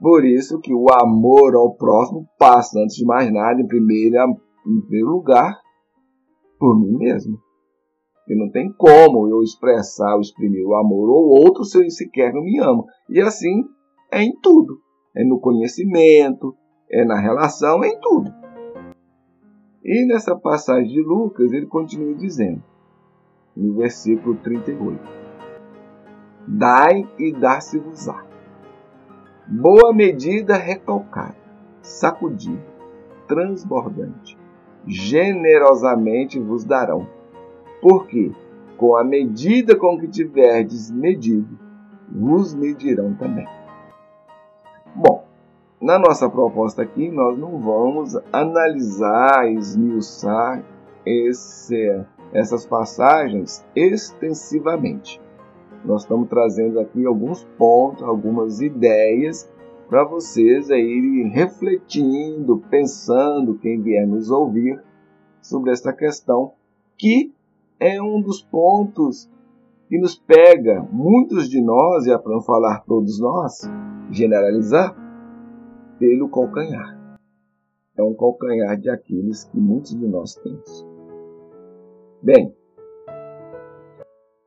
Por 0.00 0.24
isso 0.24 0.60
que 0.60 0.74
o 0.74 0.86
amor 0.92 1.54
ao 1.54 1.74
próximo 1.74 2.28
passa, 2.38 2.80
antes 2.80 2.96
de 2.96 3.04
mais 3.04 3.32
nada, 3.32 3.60
em 3.60 3.66
primeiro, 3.66 4.16
em 4.66 4.80
primeiro 4.80 5.10
lugar, 5.10 5.56
por 6.58 6.80
mim 6.80 6.96
mesmo. 6.98 7.38
E 8.28 8.36
não 8.36 8.50
tem 8.50 8.72
como 8.72 9.28
eu 9.28 9.42
expressar, 9.42 10.14
ou 10.14 10.20
exprimir 10.20 10.64
o 10.66 10.74
amor 10.74 11.08
ou 11.08 11.44
outro 11.44 11.64
se 11.64 11.78
eu 11.78 11.90
sequer 11.90 12.32
não 12.32 12.42
me 12.42 12.58
amo. 12.60 12.86
E 13.08 13.20
assim 13.20 13.64
é 14.12 14.22
em 14.22 14.32
tudo. 14.40 14.78
É 15.14 15.24
no 15.24 15.40
conhecimento, 15.40 16.54
é 16.90 17.04
na 17.04 17.18
relação, 17.18 17.82
é 17.84 17.88
em 17.88 18.00
tudo. 18.00 18.32
E 19.84 20.06
nessa 20.06 20.36
passagem 20.36 20.92
de 20.92 21.02
Lucas, 21.02 21.52
ele 21.52 21.66
continua 21.66 22.14
dizendo, 22.14 22.62
no 23.56 23.74
versículo 23.74 24.36
38: 24.36 25.00
Dai 26.46 27.08
e 27.18 27.32
dar-se-vos-á. 27.32 28.24
Boa 29.48 29.92
medida 29.92 30.54
recalcada, 30.56 31.36
sacudida, 31.82 32.64
transbordante, 33.26 34.38
generosamente 34.86 36.38
vos 36.38 36.64
darão. 36.64 37.06
Porque, 37.82 38.30
com 38.76 38.96
a 38.96 39.02
medida 39.02 39.74
com 39.76 39.98
que 39.98 40.06
tiverdes 40.06 40.88
medido, 40.88 41.58
vos 42.08 42.54
medirão 42.54 43.12
também. 43.14 43.46
Bom, 44.94 45.24
na 45.80 45.98
nossa 45.98 46.30
proposta 46.30 46.82
aqui, 46.82 47.10
nós 47.10 47.36
não 47.36 47.58
vamos 47.58 48.16
analisar, 48.32 49.50
esmiuçar 49.50 50.64
esse, 51.04 52.04
essas 52.32 52.64
passagens 52.64 53.64
extensivamente. 53.74 55.20
Nós 55.84 56.02
estamos 56.02 56.28
trazendo 56.28 56.78
aqui 56.78 57.04
alguns 57.04 57.42
pontos, 57.58 58.04
algumas 58.04 58.60
ideias 58.60 59.50
para 59.88 60.04
vocês 60.04 60.70
aí 60.70 61.28
refletindo, 61.34 62.62
pensando, 62.70 63.58
quem 63.58 63.82
vier 63.82 64.06
nos 64.06 64.30
ouvir, 64.30 64.80
sobre 65.40 65.72
esta 65.72 65.92
questão, 65.92 66.52
que 66.96 67.34
é 67.82 68.00
um 68.00 68.22
dos 68.22 68.40
pontos 68.44 69.28
que 69.88 69.98
nos 69.98 70.16
pega, 70.16 70.86
muitos 70.92 71.48
de 71.48 71.60
nós, 71.60 72.06
e 72.06 72.12
é 72.12 72.16
para 72.16 72.32
não 72.32 72.40
falar 72.40 72.84
todos 72.86 73.18
nós, 73.18 73.60
generalizar, 74.08 74.94
pelo 75.98 76.30
calcanhar. 76.30 77.18
É 77.98 78.02
um 78.02 78.14
calcanhar 78.14 78.78
de 78.78 78.88
Aquiles 78.88 79.44
que 79.44 79.58
muitos 79.58 79.98
de 79.98 80.06
nós 80.06 80.34
temos. 80.36 80.86
Bem, 82.22 82.54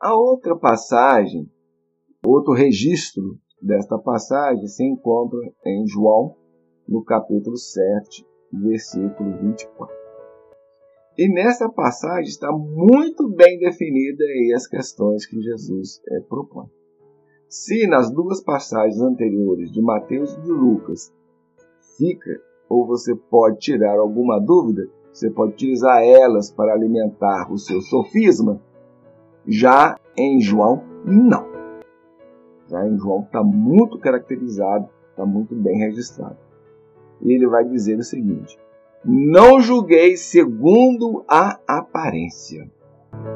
a 0.01 0.15
outra 0.15 0.55
passagem, 0.55 1.51
outro 2.25 2.53
registro 2.53 3.37
desta 3.61 3.97
passagem 3.99 4.65
se 4.65 4.83
encontra 4.85 5.39
em 5.65 5.85
João, 5.85 6.35
no 6.87 7.03
capítulo 7.03 7.57
7, 7.57 8.25
versículo 8.53 9.37
24. 9.41 10.04
E 11.17 11.33
nessa 11.33 11.69
passagem 11.69 12.29
está 12.29 12.51
muito 12.51 13.29
bem 13.29 13.57
definida 13.57 14.23
as 14.53 14.67
questões 14.67 15.25
que 15.25 15.41
Jesus 15.41 16.01
é, 16.09 16.19
propõe. 16.19 16.67
Se 17.47 17.87
nas 17.87 18.11
duas 18.11 18.43
passagens 18.43 18.99
anteriores 18.99 19.71
de 19.71 19.81
Mateus 19.81 20.33
e 20.33 20.41
de 20.41 20.51
Lucas 20.51 21.13
fica, 21.97 22.41
ou 22.67 22.85
você 22.85 23.15
pode 23.15 23.59
tirar 23.59 23.97
alguma 23.97 24.39
dúvida, 24.39 24.89
você 25.13 25.29
pode 25.29 25.53
utilizar 25.53 26.03
elas 26.03 26.51
para 26.51 26.73
alimentar 26.73 27.49
o 27.49 27.57
seu 27.57 27.79
sofisma. 27.79 28.61
Já 29.47 29.97
em 30.17 30.41
João, 30.41 30.83
não. 31.05 31.47
Já 32.67 32.85
em 32.85 32.97
João 32.97 33.21
está 33.21 33.41
muito 33.41 33.97
caracterizado, 33.99 34.89
está 35.11 35.25
muito 35.25 35.55
bem 35.55 35.77
registrado. 35.77 36.37
E 37.21 37.31
ele 37.31 37.47
vai 37.47 37.63
dizer 37.63 37.97
o 37.97 38.03
seguinte: 38.03 38.59
Não 39.05 39.61
julguei 39.61 40.17
segundo 40.17 41.23
a 41.27 41.59
aparência. 41.67 42.67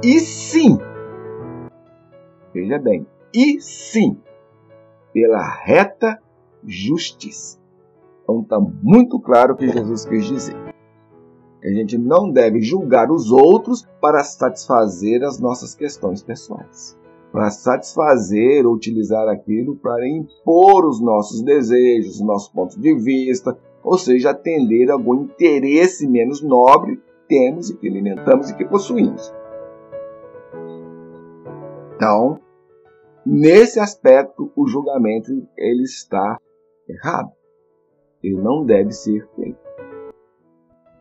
E 0.03 0.19
sim, 0.19 0.79
veja 2.51 2.79
bem, 2.79 3.05
e 3.31 3.61
sim, 3.61 4.17
pela 5.13 5.47
reta 5.63 6.19
justiça. 6.65 7.59
Então 8.23 8.41
está 8.41 8.59
muito 8.59 9.19
claro 9.19 9.53
o 9.53 9.57
que 9.57 9.67
Jesus 9.69 10.05
quis 10.05 10.25
dizer. 10.25 10.55
A 11.63 11.67
gente 11.67 11.97
não 11.97 12.31
deve 12.31 12.61
julgar 12.61 13.11
os 13.11 13.31
outros 13.31 13.85
para 14.01 14.23
satisfazer 14.23 15.23
as 15.23 15.39
nossas 15.39 15.75
questões 15.75 16.23
pessoais. 16.23 16.97
Para 17.31 17.51
satisfazer 17.51 18.65
ou 18.65 18.73
utilizar 18.73 19.27
aquilo 19.27 19.75
para 19.75 20.07
impor 20.07 20.85
os 20.85 20.99
nossos 20.99 21.43
desejos, 21.43 22.15
os 22.15 22.25
nossos 22.25 22.49
pontos 22.49 22.75
de 22.75 22.95
vista, 22.95 23.55
ou 23.83 23.97
seja, 23.97 24.31
atender 24.31 24.89
algum 24.91 25.23
interesse 25.23 26.07
menos 26.07 26.41
nobre 26.41 26.97
que 26.97 27.27
temos 27.27 27.69
e 27.69 27.77
que 27.77 27.87
alimentamos 27.87 28.49
e 28.49 28.55
que 28.55 28.65
possuímos. 28.65 29.33
Então, 31.95 32.39
nesse 33.25 33.79
aspecto, 33.79 34.51
o 34.55 34.67
julgamento 34.67 35.31
ele 35.57 35.83
está 35.83 36.39
errado. 36.87 37.31
Ele 38.23 38.41
não 38.41 38.65
deve 38.65 38.91
ser 38.91 39.27
feito. 39.35 39.59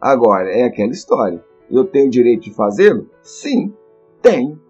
Agora, 0.01 0.51
é 0.51 0.65
aquela 0.65 0.93
história. 0.93 1.45
Eu 1.71 1.85
tenho 1.85 2.11
direito 2.11 2.45
de 2.45 2.55
fazê-lo? 2.55 3.11
Sim, 3.23 3.75
tenho. 4.23 4.61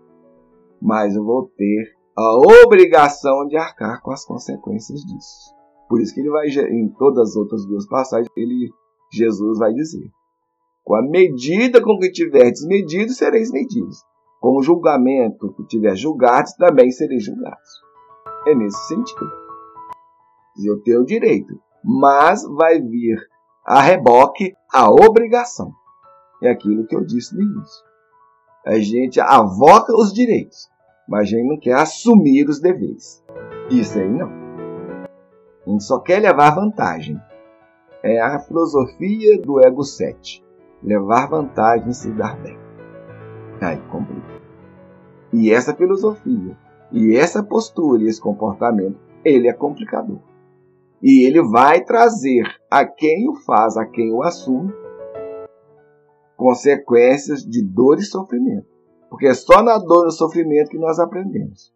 Mas 0.80 1.14
eu 1.14 1.24
vou 1.24 1.46
ter 1.56 1.94
a 2.16 2.62
obrigação 2.64 3.46
de 3.46 3.56
arcar 3.56 4.02
com 4.02 4.10
as 4.10 4.24
consequências 4.24 5.00
disso. 5.00 5.57
Por 5.88 6.00
isso 6.00 6.14
que 6.14 6.20
ele 6.20 6.30
vai, 6.30 6.48
em 6.48 6.88
todas 6.98 7.30
as 7.30 7.36
outras 7.36 7.64
duas 7.66 7.86
passagens, 7.86 8.28
ele, 8.36 8.70
Jesus 9.12 9.58
vai 9.58 9.72
dizer: 9.72 10.10
Com 10.84 10.96
a 10.96 11.02
medida 11.02 11.80
com 11.80 11.98
que 11.98 12.10
tiverdes 12.10 12.66
medido, 12.66 13.12
sereis 13.12 13.50
medidos. 13.50 14.04
Com 14.40 14.56
o 14.56 14.62
julgamento 14.62 15.52
que 15.54 15.66
tiver 15.66 15.96
julgado, 15.96 16.48
também 16.58 16.90
sereis 16.90 17.24
julgados. 17.24 17.70
É 18.46 18.54
nesse 18.54 18.78
sentido. 18.86 19.30
Eu 20.64 20.80
tenho 20.82 21.00
o 21.00 21.04
direito 21.04 21.58
mas 21.84 22.42
vai 22.44 22.80
vir 22.80 23.18
a 23.64 23.80
reboque 23.80 24.54
a 24.72 24.90
obrigação. 24.90 25.72
É 26.42 26.50
aquilo 26.50 26.86
que 26.86 26.94
eu 26.94 27.04
disse 27.04 27.34
no 27.34 27.42
início. 27.42 27.84
A 28.66 28.78
gente 28.78 29.20
avoca 29.20 29.96
os 29.96 30.12
direitos, 30.12 30.68
mas 31.08 31.20
a 31.22 31.24
gente 31.24 31.48
não 31.48 31.58
quer 31.58 31.74
assumir 31.74 32.48
os 32.48 32.60
deveres. 32.60 33.24
Isso 33.70 33.98
aí 33.98 34.08
não. 34.08 34.37
A 35.68 35.70
gente 35.70 35.84
só 35.84 35.98
quer 35.98 36.22
levar 36.22 36.54
vantagem. 36.54 37.20
É 38.02 38.18
a 38.22 38.38
filosofia 38.38 39.38
do 39.38 39.60
ego 39.60 39.84
7. 39.84 40.42
Levar 40.82 41.28
vantagem 41.28 41.90
e 41.90 41.94
se 41.94 42.10
dar 42.10 42.40
bem. 42.40 42.58
Aí 43.60 43.76
complica. 43.90 44.40
E 45.30 45.52
essa 45.52 45.74
filosofia, 45.74 46.56
e 46.90 47.14
essa 47.14 47.42
postura, 47.42 48.02
e 48.02 48.06
esse 48.06 48.18
comportamento, 48.18 48.98
ele 49.22 49.46
é 49.46 49.52
complicador. 49.52 50.20
E 51.02 51.26
ele 51.26 51.42
vai 51.42 51.84
trazer 51.84 52.44
a 52.70 52.86
quem 52.86 53.28
o 53.28 53.34
faz, 53.34 53.76
a 53.76 53.84
quem 53.84 54.10
o 54.10 54.22
assume, 54.22 54.72
consequências 56.34 57.44
de 57.44 57.62
dor 57.62 57.98
e 57.98 58.02
sofrimento. 58.04 58.66
Porque 59.10 59.26
é 59.26 59.34
só 59.34 59.62
na 59.62 59.76
dor 59.76 60.04
e 60.04 60.06
no 60.06 60.12
sofrimento 60.12 60.70
que 60.70 60.78
nós 60.78 60.98
aprendemos. 60.98 61.74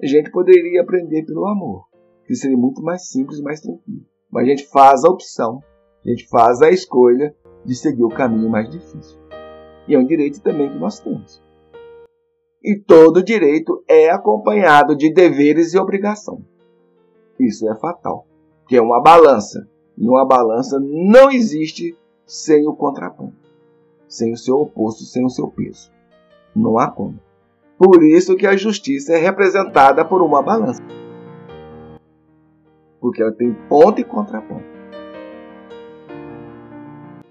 A 0.00 0.06
gente 0.06 0.30
poderia 0.30 0.82
aprender 0.82 1.24
pelo 1.24 1.46
amor, 1.46 1.86
que 2.26 2.34
seria 2.34 2.56
muito 2.56 2.82
mais 2.82 3.08
simples 3.08 3.38
e 3.38 3.42
mais 3.42 3.60
tranquilo. 3.60 4.04
Mas 4.30 4.44
a 4.44 4.48
gente 4.48 4.66
faz 4.66 5.04
a 5.04 5.08
opção, 5.08 5.62
a 6.04 6.08
gente 6.08 6.26
faz 6.28 6.60
a 6.62 6.70
escolha 6.70 7.34
de 7.64 7.74
seguir 7.74 8.04
o 8.04 8.08
caminho 8.08 8.48
mais 8.48 8.70
difícil. 8.70 9.18
E 9.88 9.94
é 9.94 9.98
um 9.98 10.06
direito 10.06 10.40
também 10.40 10.68
que 10.68 10.78
nós 10.78 10.98
temos. 11.00 11.42
E 12.62 12.76
todo 12.76 13.22
direito 13.22 13.82
é 13.88 14.10
acompanhado 14.10 14.96
de 14.96 15.12
deveres 15.12 15.72
e 15.72 15.78
obrigação. 15.78 16.44
Isso 17.38 17.68
é 17.70 17.76
fatal 17.76 18.26
que 18.66 18.76
é 18.76 18.82
uma 18.82 19.00
balança. 19.00 19.68
E 19.96 20.06
uma 20.06 20.26
balança 20.26 20.78
não 20.78 21.30
existe 21.30 21.96
sem 22.26 22.66
o 22.68 22.74
contraponto, 22.74 23.36
sem 24.08 24.32
o 24.32 24.36
seu 24.36 24.56
oposto, 24.56 25.04
sem 25.04 25.24
o 25.24 25.30
seu 25.30 25.48
peso. 25.48 25.90
Não 26.54 26.78
há 26.78 26.90
como. 26.90 27.18
Por 27.78 28.02
isso 28.02 28.36
que 28.36 28.46
a 28.46 28.56
justiça 28.56 29.14
é 29.14 29.18
representada 29.18 30.04
por 30.04 30.22
uma 30.22 30.42
balança. 30.42 30.82
Porque 33.00 33.22
ela 33.22 33.32
tem 33.32 33.52
ponto 33.68 34.00
e 34.00 34.04
contraponto. 34.04 34.64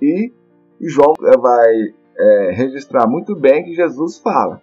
E 0.02 0.32
João 0.80 1.14
vai 1.40 1.94
é, 2.18 2.52
registrar 2.52 3.08
muito 3.08 3.36
bem 3.36 3.64
que 3.64 3.74
Jesus 3.74 4.20
fala. 4.20 4.62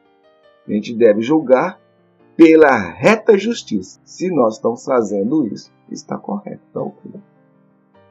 A 0.67 0.73
gente 0.73 0.95
deve 0.95 1.23
julgar 1.23 1.81
pela 2.37 2.77
reta 2.77 3.37
justiça. 3.37 4.01
Se 4.05 4.31
nós 4.31 4.57
estamos 4.57 4.85
fazendo 4.85 5.47
isso, 5.47 5.73
está 5.91 6.17
correto, 6.17 6.63
está 6.67 6.81
ok. 6.81 7.13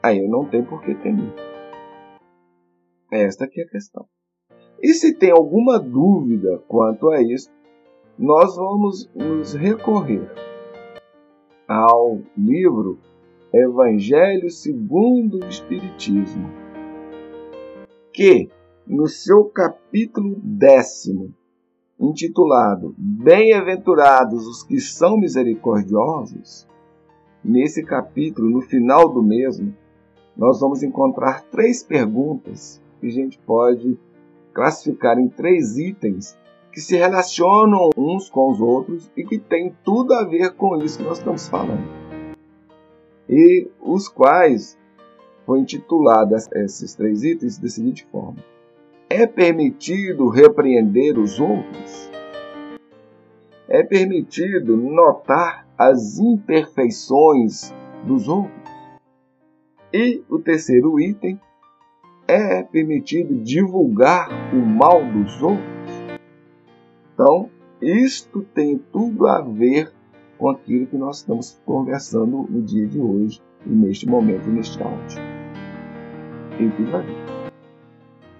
Aí 0.03 0.19
eu 0.19 0.29
não 0.29 0.45
tenho 0.45 0.65
por 0.65 0.81
que 0.81 0.93
temer. 0.95 1.33
Esta 3.11 3.45
aqui 3.45 3.61
é 3.61 3.63
a 3.63 3.69
questão. 3.69 4.05
E 4.81 4.93
se 4.93 5.13
tem 5.13 5.31
alguma 5.31 5.79
dúvida 5.79 6.61
quanto 6.67 7.09
a 7.09 7.21
isso, 7.21 7.51
nós 8.17 8.55
vamos 8.55 9.09
nos 9.15 9.53
recorrer 9.53 10.50
ao 11.71 12.21
livro 12.37 12.99
Evangelho 13.53 14.49
segundo 14.49 15.37
o 15.37 15.47
Espiritismo, 15.47 16.49
que 18.11 18.49
no 18.85 19.07
seu 19.07 19.45
capítulo 19.45 20.35
décimo, 20.43 21.33
intitulado 21.97 22.93
Bem-aventurados 22.97 24.45
os 24.47 24.63
que 24.63 24.81
são 24.81 25.17
misericordiosos, 25.17 26.67
nesse 27.41 27.83
capítulo, 27.85 28.49
no 28.49 28.61
final 28.61 29.07
do 29.07 29.23
mesmo, 29.23 29.73
nós 30.35 30.59
vamos 30.59 30.83
encontrar 30.83 31.41
três 31.43 31.81
perguntas 31.81 32.81
que 32.99 33.07
a 33.07 33.11
gente 33.11 33.39
pode 33.39 33.97
classificar 34.53 35.17
em 35.17 35.29
três 35.29 35.77
itens 35.77 36.37
que 36.71 36.79
se 36.79 36.95
relacionam 36.95 37.89
uns 37.97 38.29
com 38.29 38.49
os 38.49 38.61
outros 38.61 39.11
e 39.15 39.23
que 39.23 39.37
têm 39.37 39.75
tudo 39.83 40.13
a 40.13 40.23
ver 40.23 40.53
com 40.55 40.77
isso 40.77 40.99
que 40.99 41.03
nós 41.03 41.17
estamos 41.17 41.47
falando. 41.49 41.83
E 43.29 43.67
os 43.81 44.07
quais 44.07 44.77
foi 45.45 45.59
intitulado 45.59 46.35
esses 46.35 46.95
três 46.95 47.23
itens 47.23 47.57
da 47.57 47.67
seguinte 47.67 48.07
forma: 48.11 48.37
É 49.09 49.27
permitido 49.27 50.29
repreender 50.29 51.17
os 51.17 51.39
outros? 51.39 52.09
É 53.67 53.83
permitido 53.83 54.75
notar 54.75 55.67
as 55.77 56.19
imperfeições 56.19 57.73
dos 58.05 58.27
outros? 58.27 58.61
E 59.93 60.23
o 60.29 60.39
terceiro 60.39 60.99
item 60.99 61.39
é 62.27 62.63
permitido 62.63 63.35
divulgar 63.35 64.29
o 64.53 64.65
mal 64.65 65.03
dos 65.03 65.41
outros? 65.41 65.80
Então, 67.21 67.51
isto 67.79 68.41
tem 68.41 68.79
tudo 68.91 69.27
a 69.27 69.41
ver 69.41 69.93
com 70.39 70.49
aquilo 70.49 70.87
que 70.87 70.97
nós 70.97 71.17
estamos 71.17 71.61
conversando 71.63 72.47
no 72.49 72.63
dia 72.63 72.87
de 72.87 72.99
hoje 72.99 73.39
e 73.63 73.69
neste 73.69 74.09
momento, 74.09 74.49
neste 74.49 74.81
áudio. 74.81 75.19
Tem 76.57 76.71
tudo 76.71 76.95
a 76.95 76.99
ver. 76.99 77.51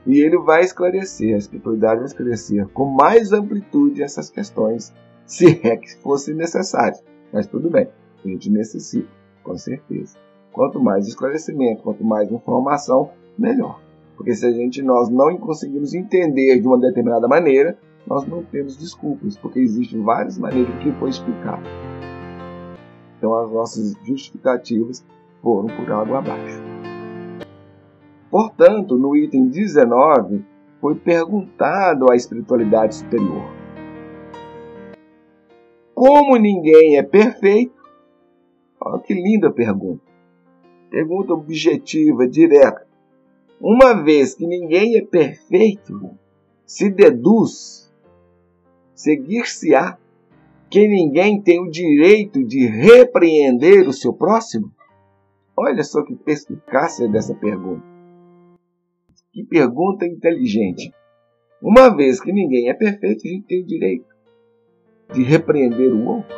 E 0.08 0.20
ele 0.20 0.39
vai 0.39 0.62
esclarecer, 0.62 1.36
a 1.36 1.38
espiritualidade 1.38 2.00
vai 2.00 2.08
esclarecer 2.08 2.67
com 2.70 2.86
mais 2.86 3.32
amplitude 3.32 4.02
essas 4.02 4.32
questões, 4.32 4.91
se 5.28 5.62
é 5.63 5.78
que 5.78 5.96
fosse 5.98 6.34
necessário. 6.34 6.98
Mas 7.32 7.46
tudo 7.46 7.70
bem, 7.70 7.88
a 8.26 8.28
gente 8.28 8.50
necessita, 8.50 9.10
com 9.44 9.56
certeza. 9.60 10.17
Quanto 10.52 10.82
mais 10.82 11.08
esclarecimento, 11.08 11.84
quanto 11.84 12.04
mais 12.04 12.32
informação, 12.32 13.12
melhor. 13.38 13.80
Porque 14.17 14.34
se 14.34 14.44
a 14.44 14.52
gente 14.52 14.82
nós 14.82 15.08
não 15.08 15.38
conseguimos 15.38 15.94
entender 15.94 16.60
de 16.60 16.67
uma 16.67 16.80
determinada 16.80 17.28
maneira, 17.28 17.78
nós 18.08 18.26
não 18.28 18.44
temos 18.44 18.78
desculpas, 18.78 19.38
porque 19.38 19.60
existem 19.60 20.02
várias 20.02 20.38
maneiras 20.38 20.76
que 20.84 20.92
foi 20.94 21.10
explicado. 21.10 21.64
Então 23.18 23.34
as 23.38 23.52
nossas 23.52 23.94
justificativas 24.04 25.06
foram 25.42 25.68
por 25.76 25.92
água 25.92 26.20
abaixo. 26.20 26.62
Portanto, 28.30 28.98
no 28.98 29.16
item 29.16 29.50
19, 29.50 30.44
foi 30.80 30.96
perguntado 30.96 32.12
à 32.12 32.16
espiritualidade 32.16 32.96
superior: 32.96 33.44
Como 35.94 36.36
ninguém 36.38 36.98
é 36.98 37.04
perfeito? 37.04 37.80
Olha 38.80 39.00
que 39.04 39.14
linda 39.14 39.52
pergunta. 39.52 40.02
Pergunta 40.90 41.34
objetiva, 41.34 42.28
direta. 42.28 42.88
Uma 43.60 43.94
vez 43.94 44.34
que 44.34 44.48
ninguém 44.48 44.98
é 44.98 45.06
perfeito, 45.06 46.10
se 46.66 46.90
deduz, 46.90 47.91
seguir-se-á 49.02 49.98
que 50.70 50.88
ninguém 50.88 51.42
tem 51.42 51.60
o 51.60 51.70
direito 51.70 52.44
de 52.46 52.66
repreender 52.66 53.88
o 53.88 53.94
seu 53.94 54.14
próximo? 54.14 54.72
Olha 55.58 55.84
só 55.84 56.04
que 56.04 56.16
perspicácia 56.16 57.08
dessa 57.10 57.34
pergunta. 57.36 57.84
Que 59.34 59.44
pergunta 59.44 60.06
inteligente. 60.06 60.94
Uma 61.62 61.96
vez 61.96 62.22
que 62.22 62.32
ninguém 62.32 62.70
é 62.70 62.74
perfeito, 62.74 63.22
a 63.26 63.30
gente 63.30 63.46
tem 63.46 63.62
o 63.62 63.66
direito 63.66 64.06
de 65.14 65.24
repreender 65.24 65.94
o 65.94 66.06
outro. 66.06 66.36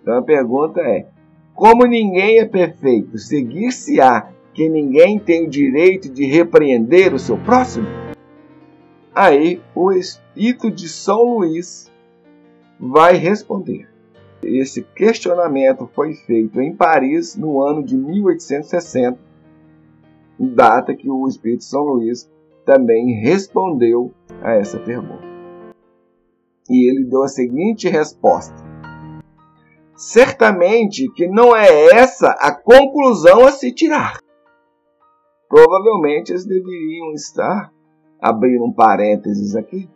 Então 0.00 0.18
a 0.18 0.22
pergunta 0.22 0.80
é: 0.80 1.06
como 1.54 1.84
ninguém 1.84 2.38
é 2.38 2.44
perfeito, 2.44 3.18
seguir-se-á 3.18 4.30
que 4.52 4.68
ninguém 4.68 5.18
tem 5.18 5.46
o 5.46 5.50
direito 5.50 6.12
de 6.12 6.24
repreender 6.26 7.12
o 7.12 7.18
seu 7.18 7.36
próximo? 7.38 8.03
Aí 9.14 9.62
o 9.74 9.92
Espírito 9.92 10.70
de 10.70 10.88
São 10.88 11.22
Luís 11.22 11.92
vai 12.80 13.14
responder. 13.14 13.88
Esse 14.42 14.82
questionamento 14.82 15.88
foi 15.94 16.14
feito 16.14 16.60
em 16.60 16.74
Paris 16.74 17.36
no 17.36 17.62
ano 17.62 17.82
de 17.82 17.96
1860, 17.96 19.18
data 20.38 20.94
que 20.94 21.08
o 21.08 21.26
Espírito 21.28 21.60
de 21.60 21.64
São 21.66 21.84
Luís 21.84 22.28
também 22.64 23.20
respondeu 23.20 24.12
a 24.42 24.52
essa 24.52 24.78
pergunta. 24.78 25.24
E 26.68 26.90
ele 26.90 27.04
deu 27.04 27.22
a 27.22 27.28
seguinte 27.28 27.88
resposta: 27.88 28.54
certamente 29.96 31.08
que 31.12 31.26
não 31.28 31.54
é 31.54 31.86
essa 31.94 32.30
a 32.40 32.52
conclusão 32.52 33.46
a 33.46 33.52
se 33.52 33.72
tirar. 33.72 34.18
Provavelmente 35.48 36.32
eles 36.32 36.44
deveriam 36.44 37.12
estar, 37.12 37.72
abrindo 38.24 38.64
um 38.64 38.72
parênteses 38.72 39.54
aqui, 39.54 39.86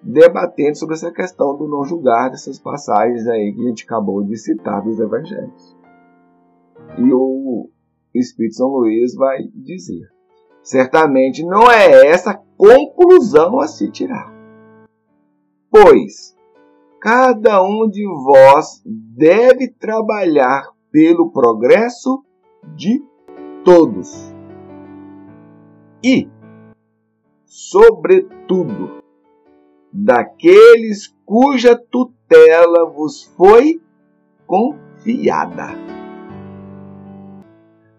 debatendo 0.00 0.78
sobre 0.78 0.94
essa 0.94 1.10
questão 1.10 1.56
do 1.56 1.66
não 1.66 1.82
julgar 1.82 2.30
dessas 2.30 2.56
passagens 2.56 3.26
aí 3.26 3.52
que 3.52 3.62
a 3.62 3.68
gente 3.68 3.84
acabou 3.84 4.22
de 4.22 4.36
citar 4.36 4.80
dos 4.80 5.00
evangelhos. 5.00 5.76
E 6.96 7.12
o 7.12 7.68
Espírito 8.14 8.54
São 8.54 8.68
Luís 8.68 9.16
vai 9.16 9.42
dizer: 9.52 10.06
certamente 10.62 11.44
não 11.44 11.68
é 11.68 12.06
essa 12.06 12.40
conclusão 12.56 13.58
a 13.58 13.66
se 13.66 13.90
tirar. 13.90 14.32
Pois 15.68 16.32
cada 17.00 17.60
um 17.64 17.88
de 17.90 18.06
vós 18.06 18.84
deve 18.86 19.68
trabalhar 19.68 20.68
pelo 20.92 21.32
progresso 21.32 22.24
de 22.76 23.02
todos. 23.64 24.32
E, 26.04 26.28
sobretudo, 27.54 29.00
daqueles 29.92 31.14
cuja 31.24 31.76
tutela 31.76 32.84
vos 32.90 33.32
foi 33.36 33.80
confiada. 34.44 35.68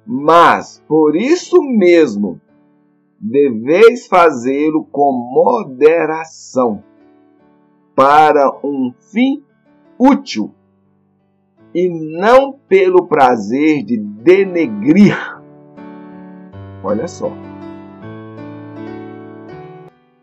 Mas, 0.05 0.83
por 0.85 1.15
isso 1.15 1.61
mesmo, 1.63 2.41
deveis 3.17 4.07
fazê-lo 4.07 4.83
com 4.91 5.13
moderação 5.13 6.83
para 7.95 8.51
um 8.61 8.93
fim 9.13 9.41
útil 9.97 10.53
e 11.73 11.87
não 12.19 12.59
pelo 12.67 13.07
prazer 13.07 13.85
de 13.85 13.97
denegrir. 13.97 15.17
Olha 16.83 17.07
só. 17.07 17.31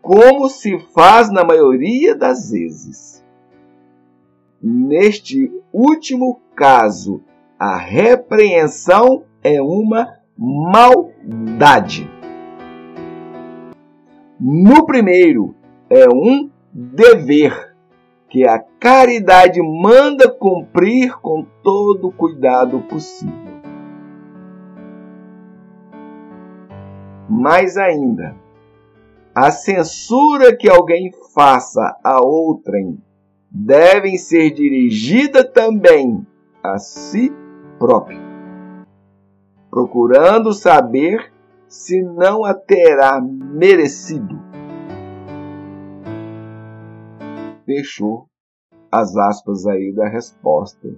Como 0.03 0.49
se 0.49 0.77
faz 0.93 1.31
na 1.31 1.45
maioria 1.45 2.13
das 2.13 2.51
vezes. 2.51 3.23
Neste 4.61 5.49
último 5.71 6.41
caso, 6.53 7.23
a 7.57 7.77
repreensão 7.77 9.23
é 9.41 9.61
uma 9.61 10.15
maldade. 10.37 12.05
No 14.37 14.85
primeiro, 14.85 15.55
é 15.89 16.05
um 16.13 16.51
dever 16.73 17.73
que 18.27 18.45
a 18.45 18.59
caridade 18.59 19.61
manda 19.61 20.29
cumprir 20.29 21.17
com 21.21 21.45
todo 21.63 22.09
o 22.09 22.11
cuidado 22.11 22.81
possível. 22.81 23.53
Mais 27.29 27.77
ainda, 27.77 28.42
a 29.35 29.51
censura 29.51 30.55
que 30.55 30.69
alguém 30.69 31.11
faça 31.33 31.97
a 32.03 32.21
outrem 32.21 32.97
deve 33.49 34.17
ser 34.17 34.51
dirigida 34.51 35.43
também 35.43 36.25
a 36.63 36.77
si 36.77 37.31
próprio, 37.77 38.19
procurando 39.69 40.53
saber 40.53 41.31
se 41.67 42.01
não 42.01 42.45
a 42.45 42.53
terá 42.53 43.19
merecido 43.21 44.53
fechou 47.65 48.27
as 48.91 49.15
aspas 49.15 49.65
aí 49.65 49.91
da 49.93 50.07
resposta 50.07 50.95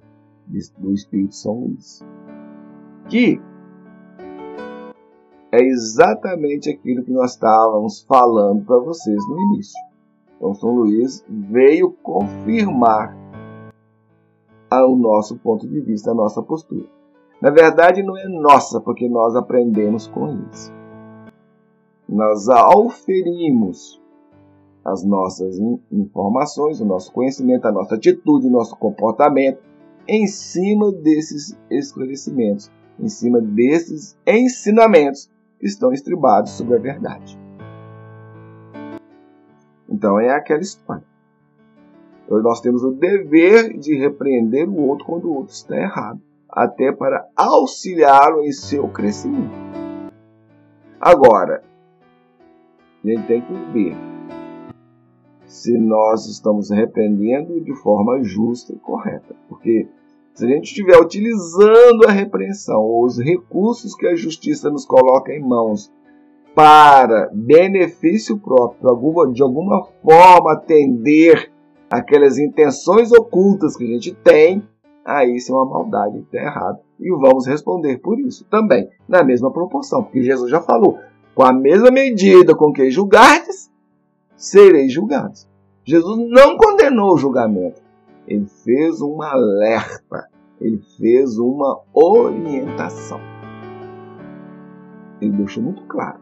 do 0.77 0.93
Espírito 0.93 1.35
São 1.35 1.53
Luís. 1.61 2.03
Que 3.07 3.39
é 5.55 5.63
exatamente 5.63 6.69
aquilo 6.69 7.03
que 7.03 7.11
nós 7.11 7.31
estávamos 7.31 8.01
falando 8.01 8.65
para 8.65 8.79
vocês 8.79 9.17
no 9.29 9.41
início. 9.41 9.79
Então, 10.35 10.53
São 10.53 10.71
Luís 10.71 11.23
veio 11.29 11.91
confirmar 12.03 13.15
o 14.71 14.95
nosso 14.95 15.37
ponto 15.37 15.67
de 15.67 15.79
vista, 15.79 16.11
a 16.11 16.13
nossa 16.13 16.41
postura. 16.41 16.85
Na 17.41 17.49
verdade, 17.49 18.03
não 18.03 18.17
é 18.17 18.27
nossa, 18.27 18.81
porque 18.81 19.07
nós 19.07 19.35
aprendemos 19.35 20.07
com 20.07 20.27
isso. 20.51 20.73
Nós 22.07 22.49
auferimos 22.49 24.01
as 24.83 25.03
nossas 25.03 25.57
informações, 25.91 26.81
o 26.81 26.85
nosso 26.85 27.11
conhecimento, 27.11 27.65
a 27.65 27.71
nossa 27.71 27.95
atitude, 27.95 28.47
o 28.47 28.51
nosso 28.51 28.75
comportamento 28.75 29.59
em 30.07 30.27
cima 30.27 30.91
desses 30.91 31.57
esclarecimentos, 31.69 32.69
em 32.99 33.09
cima 33.09 33.41
desses 33.41 34.17
ensinamentos 34.27 35.29
estão 35.65 35.91
estribados 35.91 36.51
sobre 36.51 36.75
a 36.75 36.79
verdade. 36.79 37.39
Então 39.89 40.19
é 40.19 40.29
aquela 40.29 40.61
história. 40.61 41.03
Então, 42.25 42.41
nós 42.41 42.59
temos 42.59 42.83
o 42.83 42.91
dever 42.91 43.77
de 43.77 43.95
repreender 43.95 44.67
o 44.67 44.87
outro 44.87 45.05
quando 45.05 45.25
o 45.25 45.35
outro 45.35 45.53
está 45.53 45.77
errado, 45.77 46.19
até 46.49 46.91
para 46.91 47.27
auxiliá-lo 47.35 48.43
em 48.43 48.51
seu 48.51 48.87
crescimento. 48.89 49.53
Agora, 50.99 51.63
a 53.03 53.07
gente 53.07 53.27
tem 53.27 53.41
que 53.41 53.53
ver 53.71 53.95
se 55.45 55.77
nós 55.77 56.25
estamos 56.25 56.71
repreendendo 56.71 57.61
de 57.61 57.73
forma 57.75 58.23
justa 58.23 58.73
e 58.73 58.79
correta. 58.79 59.35
Porque 59.47 59.87
se 60.35 60.45
a 60.45 60.49
gente 60.49 60.65
estiver 60.65 60.97
utilizando 60.99 62.05
a 62.05 62.11
repreensão 62.11 62.81
ou 62.81 63.05
os 63.05 63.17
recursos 63.17 63.95
que 63.95 64.05
a 64.05 64.15
justiça 64.15 64.69
nos 64.69 64.85
coloca 64.85 65.31
em 65.31 65.39
mãos 65.39 65.89
para 66.53 67.29
benefício 67.33 68.37
próprio, 68.37 69.31
de 69.31 69.41
alguma 69.41 69.87
forma 70.03 70.51
atender 70.51 71.51
aquelas 71.89 72.37
intenções 72.37 73.13
ocultas 73.13 73.77
que 73.77 73.85
a 73.85 73.87
gente 73.87 74.13
tem, 74.13 74.61
aí 75.05 75.37
isso 75.37 75.53
é 75.53 75.55
uma 75.55 75.69
maldade, 75.69 76.19
está 76.19 76.37
errado. 76.37 76.79
E 76.99 77.09
vamos 77.11 77.47
responder 77.47 77.99
por 77.99 78.19
isso 78.19 78.45
também, 78.49 78.89
na 79.07 79.23
mesma 79.23 79.51
proporção, 79.51 80.03
porque 80.03 80.21
Jesus 80.21 80.51
já 80.51 80.61
falou: 80.61 80.99
com 81.33 81.43
a 81.43 81.53
mesma 81.53 81.91
medida 81.91 82.53
com 82.53 82.73
que 82.73 82.91
julgardes, 82.91 83.71
sereis 84.35 84.91
julgados. 84.91 85.47
Jesus 85.85 86.17
não 86.29 86.57
condenou 86.57 87.13
o 87.13 87.17
julgamento, 87.17 87.81
ele 88.27 88.47
fez 88.63 89.01
um 89.01 89.21
alerta, 89.21 90.29
ele 90.59 90.81
fez 90.97 91.37
uma 91.37 91.81
orientação. 91.93 93.19
Ele 95.21 95.31
deixou 95.31 95.63
muito 95.63 95.83
claro. 95.83 96.19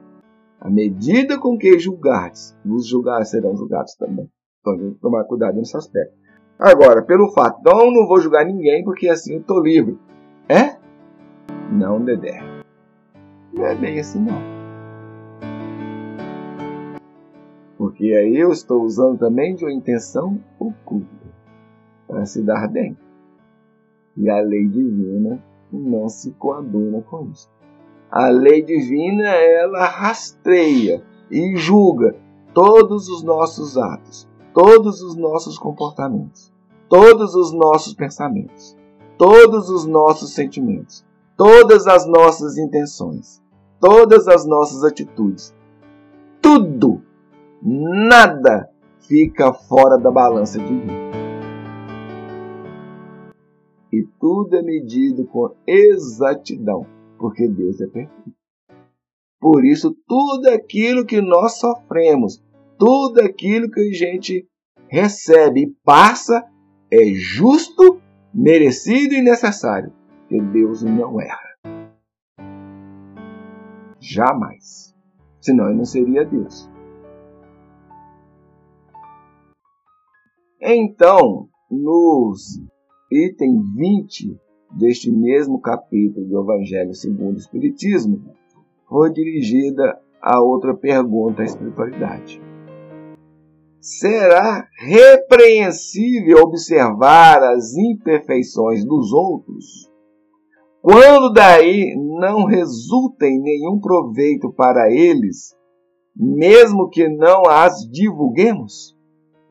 A 0.60 0.70
medida 0.70 1.38
com 1.40 1.58
que 1.58 1.78
julgardes, 1.80 2.58
vos 2.64 2.88
julgados 2.88 3.30
serão 3.30 3.56
julgados 3.56 3.96
também. 3.96 4.30
Então, 4.62 4.78
tem 4.78 4.94
que 4.94 5.00
tomar 5.00 5.24
cuidado 5.26 5.58
nesse 5.58 5.76
aspecto. 5.76 6.14
Agora, 6.58 7.02
pelo 7.02 7.32
fato, 7.32 7.60
então 7.60 7.92
não 7.92 8.08
vou 8.08 8.22
julgar 8.22 8.46
ninguém 8.46 8.84
porque 8.84 9.10
assim 9.10 9.34
eu 9.34 9.42
estou 9.42 9.62
livre. 9.62 9.98
É? 10.48 10.78
Não, 11.72 12.04
Dedé. 12.04 12.40
Não 13.54 13.66
é 13.66 13.76
bem 13.76 14.00
assim, 14.00 14.20
não. 14.20 14.42
Porque 17.78 18.06
aí 18.06 18.38
eu 18.38 18.52
estou 18.52 18.84
usando 18.84 19.20
também 19.20 19.56
de 19.56 19.66
uma 19.66 19.74
intenção 19.74 20.40
oculta 20.60 21.23
para 22.08 22.26
se 22.26 22.42
dar 22.42 22.68
bem. 22.68 22.98
E 24.16 24.30
a 24.30 24.40
lei 24.42 24.68
divina 24.68 25.44
não 25.72 26.08
se 26.08 26.32
coaduna 26.32 27.02
com 27.02 27.30
isso. 27.32 27.50
A 28.12 28.30
lei 28.30 28.62
divina, 28.62 29.28
ela 29.28 29.86
rastreia 29.86 31.04
e 31.32 31.56
julga 31.56 32.16
todos 32.54 33.10
os 33.10 33.24
nossos 33.24 33.76
atos, 33.76 34.30
todos 34.54 35.02
os 35.02 35.16
nossos 35.16 35.58
comportamentos, 35.58 36.54
todos 36.88 37.34
os 37.34 37.52
nossos 37.52 37.96
pensamentos, 37.96 38.78
todos 39.18 39.70
os 39.70 39.86
nossos 39.88 40.34
sentimentos, 40.34 41.04
todas 41.36 41.88
as 41.88 42.06
nossas 42.06 42.58
intenções, 42.58 43.42
todas 43.80 44.28
as 44.28 44.46
nossas 44.46 44.84
atitudes. 44.84 45.56
Tudo 46.40 47.02
nada 47.62 48.70
fica 49.00 49.54
fora 49.54 49.98
da 49.98 50.12
balança 50.12 50.60
divina. 50.60 51.23
E 53.94 54.08
tudo 54.20 54.56
é 54.56 54.64
medido 54.64 55.24
com 55.28 55.56
exatidão, 55.68 56.84
porque 57.20 57.48
Deus 57.48 57.80
é 57.80 57.86
perfeito. 57.86 58.34
Por 59.40 59.64
isso, 59.64 59.96
tudo 60.08 60.50
aquilo 60.50 61.06
que 61.06 61.22
nós 61.22 61.60
sofremos, 61.60 62.44
tudo 62.80 63.22
aquilo 63.22 63.70
que 63.70 63.82
a 63.82 63.94
gente 63.94 64.50
recebe 64.88 65.66
e 65.66 65.76
passa 65.84 66.44
é 66.90 67.14
justo, 67.14 68.02
merecido 68.34 69.14
e 69.14 69.22
necessário, 69.22 69.94
porque 70.22 70.42
Deus 70.42 70.82
não 70.82 71.22
erra. 71.22 71.54
Jamais. 74.00 74.96
Senão 75.40 75.68
ele 75.68 75.78
não 75.78 75.86
seria 75.86 76.26
Deus. 76.26 76.68
Então, 80.60 81.48
nos 81.70 82.60
item 83.14 83.62
20 83.76 84.36
deste 84.72 85.12
mesmo 85.12 85.62
capítulo 85.62 86.28
do 86.28 86.42
Evangelho 86.42 86.94
segundo 86.96 87.36
o 87.36 87.40
Espiritismo, 87.40 88.24
foi 88.90 89.12
dirigida 89.12 90.00
a 90.20 90.42
outra 90.42 90.76
pergunta 90.76 91.44
à 91.44 91.46
espiritualidade. 91.46 92.42
Será 93.80 94.68
repreensível 94.80 96.40
observar 96.40 97.44
as 97.44 97.76
imperfeições 97.76 98.84
dos 98.84 99.12
outros, 99.12 99.92
quando 100.82 101.32
daí 101.34 101.94
não 102.20 102.46
resultem 102.46 103.40
nenhum 103.40 103.80
proveito 103.80 104.52
para 104.54 104.92
eles, 104.92 105.56
mesmo 106.16 106.90
que 106.90 107.08
não 107.08 107.44
as 107.48 107.88
divulguemos? 107.92 108.98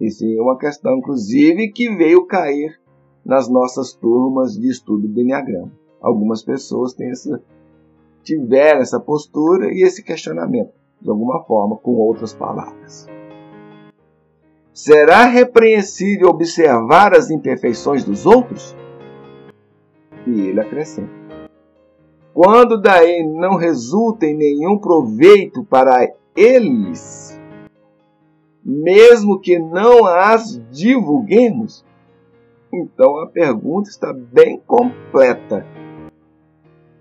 Isso 0.01 0.25
é 0.25 0.43
uma 0.43 0.59
questão, 0.59 0.97
inclusive, 0.97 1.71
que 1.71 1.95
veio 1.95 2.27
cair 2.27 2.82
nas 3.25 3.49
nossas 3.49 3.93
turmas 3.93 4.59
de 4.59 4.69
estudo 4.69 5.07
do 5.09 5.21
Enneagrama. 5.21 5.73
Algumas 6.01 6.43
pessoas 6.43 6.93
têm 6.93 7.11
essa, 7.11 7.43
tiveram 8.23 8.81
essa 8.81 8.99
postura 8.99 9.73
e 9.73 9.83
esse 9.83 10.03
questionamento, 10.03 10.73
de 11.01 11.09
alguma 11.09 11.43
forma, 11.45 11.77
com 11.77 11.93
outras 11.93 12.35
palavras. 12.35 13.07
Será 14.73 15.27
repreensível 15.27 16.29
observar 16.29 17.15
as 17.15 17.31
imperfeições 17.31 18.05
dos 18.05 18.27
outros? 18.27 18.75
E 20.27 20.49
ele 20.49 20.61
acrescenta: 20.61 21.11
Quando 22.33 22.81
daí 22.81 23.23
não 23.23 23.57
resulta 23.57 24.27
em 24.27 24.35
nenhum 24.35 24.79
proveito 24.79 25.63
para 25.65 26.11
eles, 26.35 27.39
mesmo 28.65 29.39
que 29.39 29.59
não 29.59 30.07
as 30.07 30.61
divulguemos? 30.71 31.85
Então 32.73 33.19
a 33.19 33.27
pergunta 33.27 33.91
está 33.91 34.13
bem 34.13 34.59
completa. 34.67 35.67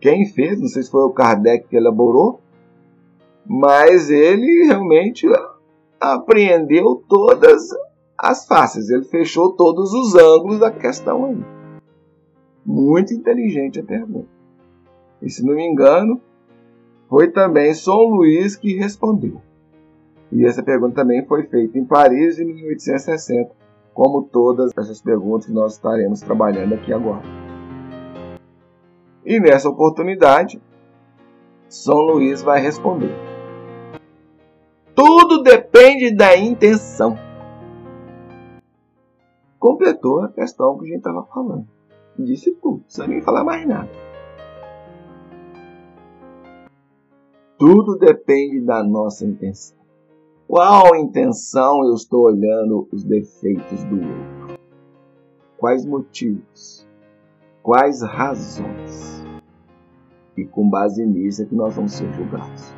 Quem 0.02 0.26
fez, 0.26 0.60
não 0.60 0.68
sei 0.68 0.84
se 0.84 0.92
foi 0.92 1.04
o 1.04 1.12
Kardec 1.12 1.68
que 1.68 1.78
elaborou, 1.78 2.42
mas 3.46 4.10
ele 4.10 4.66
realmente 4.66 5.28
apreendeu 6.00 7.04
todas 7.08 7.70
as 8.18 8.46
faces, 8.46 8.90
ele 8.90 9.06
fechou 9.06 9.54
todos 9.54 9.94
os 9.94 10.16
ângulos 10.16 10.60
da 10.60 10.72
questão 10.72 11.26
aí. 11.26 11.38
Muito 12.66 13.14
inteligente 13.14 13.80
a 13.80 13.84
pergunta. 13.84 14.30
E 15.22 15.30
se 15.30 15.46
não 15.46 15.56
me 15.56 15.66
engano, 15.66 16.20
foi 17.08 17.32
também 17.32 17.74
São 17.74 18.04
Luís 18.04 18.56
que 18.56 18.76
respondeu. 18.76 19.42
E 20.32 20.46
essa 20.46 20.64
pergunta 20.64 20.96
também 20.96 21.26
foi 21.26 21.44
feita 21.44 21.78
em 21.78 21.86
Paris 21.86 22.40
em 22.40 22.46
1860, 22.46 23.61
como 23.94 24.24
todas 24.24 24.72
essas 24.78 25.02
perguntas 25.02 25.46
que 25.46 25.54
nós 25.54 25.74
estaremos 25.74 26.22
trabalhando 26.22 26.76
aqui 26.76 26.94
agora. 26.94 27.24
E 29.26 29.40
nessa 29.40 29.70
oportunidade, 29.70 30.62
São 31.70 31.98
Luís 31.98 32.42
vai 32.42 32.60
responder: 32.60 33.14
Tudo 34.96 35.44
depende 35.44 36.16
da 36.16 36.36
intenção. 36.36 37.18
Completou 39.60 40.22
a 40.22 40.30
questão 40.30 40.78
que 40.78 40.86
a 40.86 40.88
gente 40.88 40.98
estava 40.98 41.24
falando. 41.26 41.68
Disse 42.18 42.52
tudo, 42.56 42.80
precisa 42.80 43.08
nem 43.08 43.22
falar 43.22 43.44
mais 43.44 43.68
nada. 43.68 43.90
Tudo 47.58 47.96
depende 47.98 48.60
da 48.62 48.84
nossa 48.84 49.24
intenção. 49.24 49.81
Qual 50.52 50.94
intenção 50.98 51.82
eu 51.86 51.94
estou 51.94 52.26
olhando 52.26 52.86
os 52.92 53.06
defeitos 53.06 53.86
do 53.86 53.96
outro? 53.96 54.60
Quais 55.58 55.86
motivos? 55.86 56.86
Quais 57.64 58.02
razões? 58.02 59.24
E 60.36 60.44
com 60.44 60.70
base 60.70 61.06
nisso 61.06 61.42
é 61.42 61.46
que 61.46 61.56
nós 61.56 61.74
vamos 61.74 61.94
ser 61.94 62.12
julgados. 62.12 62.76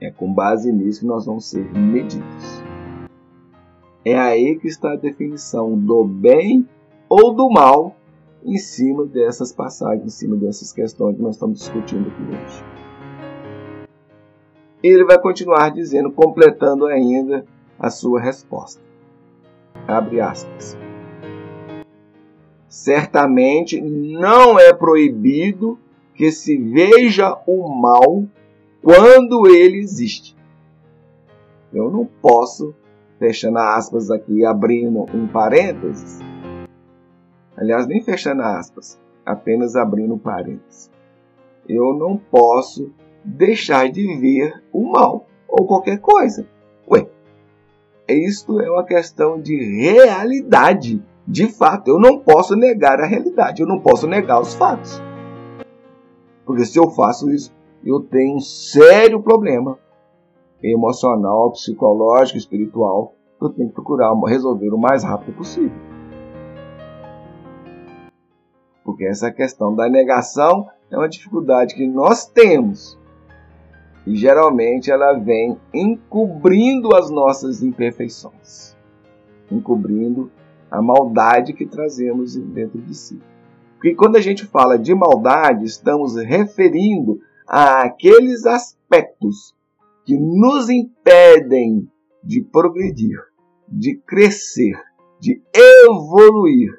É 0.00 0.10
com 0.10 0.34
base 0.34 0.72
nisso 0.72 1.02
que 1.02 1.06
nós 1.06 1.24
vamos 1.24 1.48
ser 1.48 1.72
medidos. 1.72 2.64
É 4.04 4.18
aí 4.18 4.58
que 4.58 4.66
está 4.66 4.94
a 4.94 4.96
definição 4.96 5.78
do 5.78 6.02
bem 6.02 6.68
ou 7.08 7.32
do 7.32 7.48
mal 7.48 7.94
em 8.44 8.58
cima 8.58 9.06
dessas 9.06 9.52
passagens, 9.52 10.04
em 10.04 10.08
cima 10.08 10.34
dessas 10.34 10.72
questões 10.72 11.14
que 11.14 11.22
nós 11.22 11.36
estamos 11.36 11.60
discutindo 11.60 12.08
aqui 12.08 12.22
hoje. 12.22 12.79
Ele 14.82 15.04
vai 15.04 15.20
continuar 15.20 15.70
dizendo, 15.70 16.10
completando 16.10 16.86
ainda 16.86 17.44
a 17.78 17.90
sua 17.90 18.20
resposta. 18.20 18.80
Abre 19.86 20.20
aspas. 20.20 20.76
Certamente 22.68 23.80
não 23.80 24.58
é 24.58 24.72
proibido 24.72 25.78
que 26.14 26.30
se 26.30 26.56
veja 26.56 27.36
o 27.46 27.68
mal 27.68 28.24
quando 28.82 29.46
ele 29.46 29.78
existe. 29.78 30.36
Eu 31.72 31.90
não 31.90 32.04
posso, 32.04 32.74
fechando 33.18 33.58
aspas 33.58 34.10
aqui, 34.10 34.44
abrindo 34.44 35.06
um 35.14 35.26
parênteses, 35.26 36.20
aliás, 37.56 37.86
nem 37.86 38.02
fechando 38.02 38.42
aspas, 38.42 39.00
apenas 39.24 39.76
abrindo 39.76 40.14
um 40.14 40.18
parênteses. 40.18 40.90
Eu 41.68 41.94
não 41.94 42.16
posso 42.16 42.90
deixar 43.24 43.90
de 43.90 44.06
ver 44.18 44.62
o 44.72 44.90
mal 44.90 45.26
ou 45.48 45.66
qualquer 45.66 45.98
coisa. 45.98 46.46
Ué, 46.90 47.06
isto 48.08 48.60
é 48.60 48.70
uma 48.70 48.84
questão 48.84 49.40
de 49.40 49.56
realidade. 49.56 51.02
De 51.26 51.46
fato, 51.46 51.88
eu 51.88 51.98
não 51.98 52.18
posso 52.18 52.56
negar 52.56 53.00
a 53.00 53.06
realidade, 53.06 53.62
eu 53.62 53.68
não 53.68 53.78
posso 53.78 54.06
negar 54.06 54.40
os 54.40 54.54
fatos. 54.54 55.00
Porque 56.44 56.64
se 56.64 56.78
eu 56.78 56.90
faço 56.90 57.30
isso, 57.30 57.54
eu 57.84 58.00
tenho 58.00 58.36
um 58.36 58.40
sério 58.40 59.22
problema 59.22 59.78
emocional, 60.62 61.52
psicológico, 61.52 62.36
espiritual, 62.36 63.14
eu 63.40 63.48
tenho 63.50 63.68
que 63.68 63.74
procurar 63.74 64.12
resolver 64.26 64.70
o 64.70 64.78
mais 64.78 65.02
rápido 65.02 65.36
possível. 65.36 65.78
Porque 68.84 69.04
essa 69.04 69.30
questão 69.30 69.74
da 69.74 69.88
negação 69.88 70.68
é 70.90 70.96
uma 70.96 71.08
dificuldade 71.08 71.74
que 71.74 71.86
nós 71.86 72.26
temos 72.26 72.99
e 74.06 74.16
geralmente 74.16 74.90
ela 74.90 75.12
vem 75.12 75.58
encobrindo 75.72 76.94
as 76.94 77.10
nossas 77.10 77.62
imperfeições, 77.62 78.76
encobrindo 79.50 80.30
a 80.70 80.80
maldade 80.80 81.52
que 81.52 81.66
trazemos 81.66 82.36
dentro 82.36 82.80
de 82.80 82.94
si. 82.94 83.20
Porque 83.74 83.94
quando 83.94 84.16
a 84.16 84.20
gente 84.20 84.44
fala 84.44 84.78
de 84.78 84.94
maldade, 84.94 85.64
estamos 85.64 86.16
referindo 86.16 87.20
a 87.46 87.82
aqueles 87.82 88.46
aspectos 88.46 89.54
que 90.04 90.16
nos 90.16 90.68
impedem 90.68 91.88
de 92.22 92.42
progredir, 92.42 93.18
de 93.68 93.96
crescer, 94.06 94.78
de 95.18 95.40
evoluir, 95.54 96.70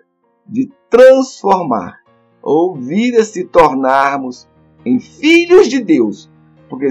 de 0.48 0.72
transformar, 0.90 2.02
ou 2.42 2.76
vir 2.76 3.18
a 3.18 3.24
se 3.24 3.46
tornarmos 3.46 4.48
em 4.86 5.00
filhos 5.00 5.68
de 5.68 5.80
Deus, 5.80 6.30
porque 6.72 6.88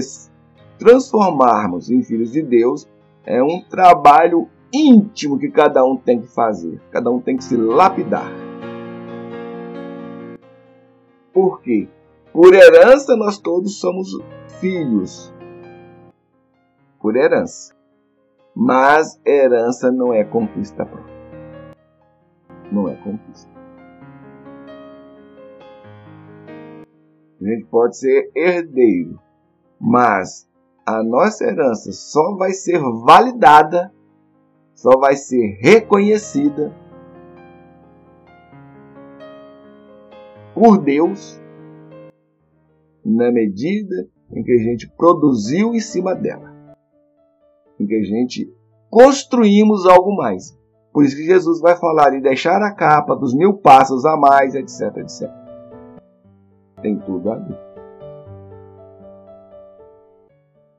transformarmos 0.77 1.89
em 1.89 2.03
filhos 2.03 2.31
de 2.31 2.43
Deus 2.43 2.87
é 3.25 3.41
um 3.41 3.61
trabalho 3.61 4.47
íntimo 4.71 5.39
que 5.39 5.49
cada 5.49 5.83
um 5.83 5.97
tem 5.97 6.21
que 6.21 6.27
fazer, 6.27 6.79
cada 6.91 7.09
um 7.09 7.19
tem 7.19 7.35
que 7.35 7.43
se 7.43 7.57
lapidar. 7.57 8.31
Por 11.33 11.61
quê? 11.61 11.89
Por 12.31 12.53
herança, 12.53 13.15
nós 13.15 13.39
todos 13.39 13.79
somos 13.79 14.09
filhos. 14.59 15.33
Por 16.99 17.15
herança. 17.15 17.73
Mas 18.55 19.19
herança 19.25 19.91
não 19.91 20.13
é 20.13 20.23
conquista 20.23 20.85
própria. 20.85 21.15
Não 22.71 22.87
é 22.87 22.95
conquista. 22.95 23.49
A 27.41 27.43
gente 27.43 27.65
pode 27.65 27.97
ser 27.97 28.29
herdeiro, 28.35 29.19
mas 29.81 30.47
a 30.85 31.03
nossa 31.03 31.43
herança 31.43 31.91
só 31.91 32.35
vai 32.35 32.51
ser 32.51 32.79
validada, 33.03 33.91
só 34.75 34.91
vai 34.99 35.15
ser 35.15 35.57
reconhecida 35.59 36.71
por 40.53 40.77
Deus 40.77 41.41
na 43.03 43.31
medida 43.31 44.07
em 44.31 44.43
que 44.43 44.51
a 44.51 44.57
gente 44.59 44.87
produziu 44.95 45.73
em 45.73 45.79
cima 45.79 46.13
dela, 46.13 46.53
em 47.79 47.87
que 47.87 47.95
a 47.95 48.03
gente 48.03 48.53
construímos 48.87 49.87
algo 49.87 50.15
mais. 50.15 50.55
Por 50.93 51.03
isso 51.03 51.15
que 51.15 51.23
Jesus 51.23 51.59
vai 51.59 51.75
falar 51.75 52.11
de 52.11 52.21
deixar 52.21 52.61
a 52.61 52.75
capa 52.75 53.15
dos 53.15 53.33
mil 53.33 53.55
passos 53.55 54.05
a 54.05 54.15
mais, 54.15 54.53
etc, 54.53 54.97
etc. 54.97 55.31
Tem 56.81 56.99
tudo 56.99 57.31
a 57.31 57.35
ver. 57.35 57.70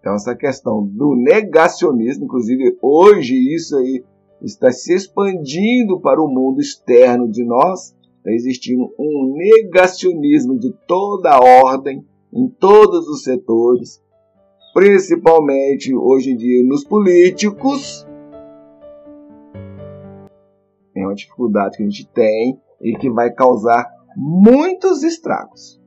Então, 0.03 0.17
essa 0.17 0.35
questão 0.35 0.85
do 0.85 1.15
negacionismo, 1.15 2.25
inclusive 2.25 2.77
hoje 2.83 3.37
isso 3.55 3.77
aí 3.77 4.05
está 4.43 4.73
se 4.73 4.93
expandindo 4.93 6.01
para 6.01 6.21
o 6.21 6.27
mundo 6.27 6.61
externo 6.61 7.31
de 7.31 7.45
nós, 7.45 7.95
está 8.17 8.33
existindo 8.33 8.93
um 8.99 9.33
negacionismo 9.37 10.59
de 10.59 10.73
toda 10.89 11.31
a 11.31 11.39
ordem, 11.39 12.05
em 12.35 12.49
todos 12.49 13.07
os 13.07 13.23
setores, 13.23 14.03
principalmente 14.75 15.95
hoje 15.95 16.33
em 16.33 16.37
dia 16.37 16.65
nos 16.65 16.83
políticos. 16.83 18.05
É 20.97 21.01
uma 21.07 21.15
dificuldade 21.15 21.77
que 21.77 21.83
a 21.85 21.87
gente 21.87 22.09
tem 22.09 22.61
e 22.81 22.97
que 22.97 23.09
vai 23.09 23.33
causar 23.33 23.89
muitos 24.17 25.05
estragos, 25.05 25.81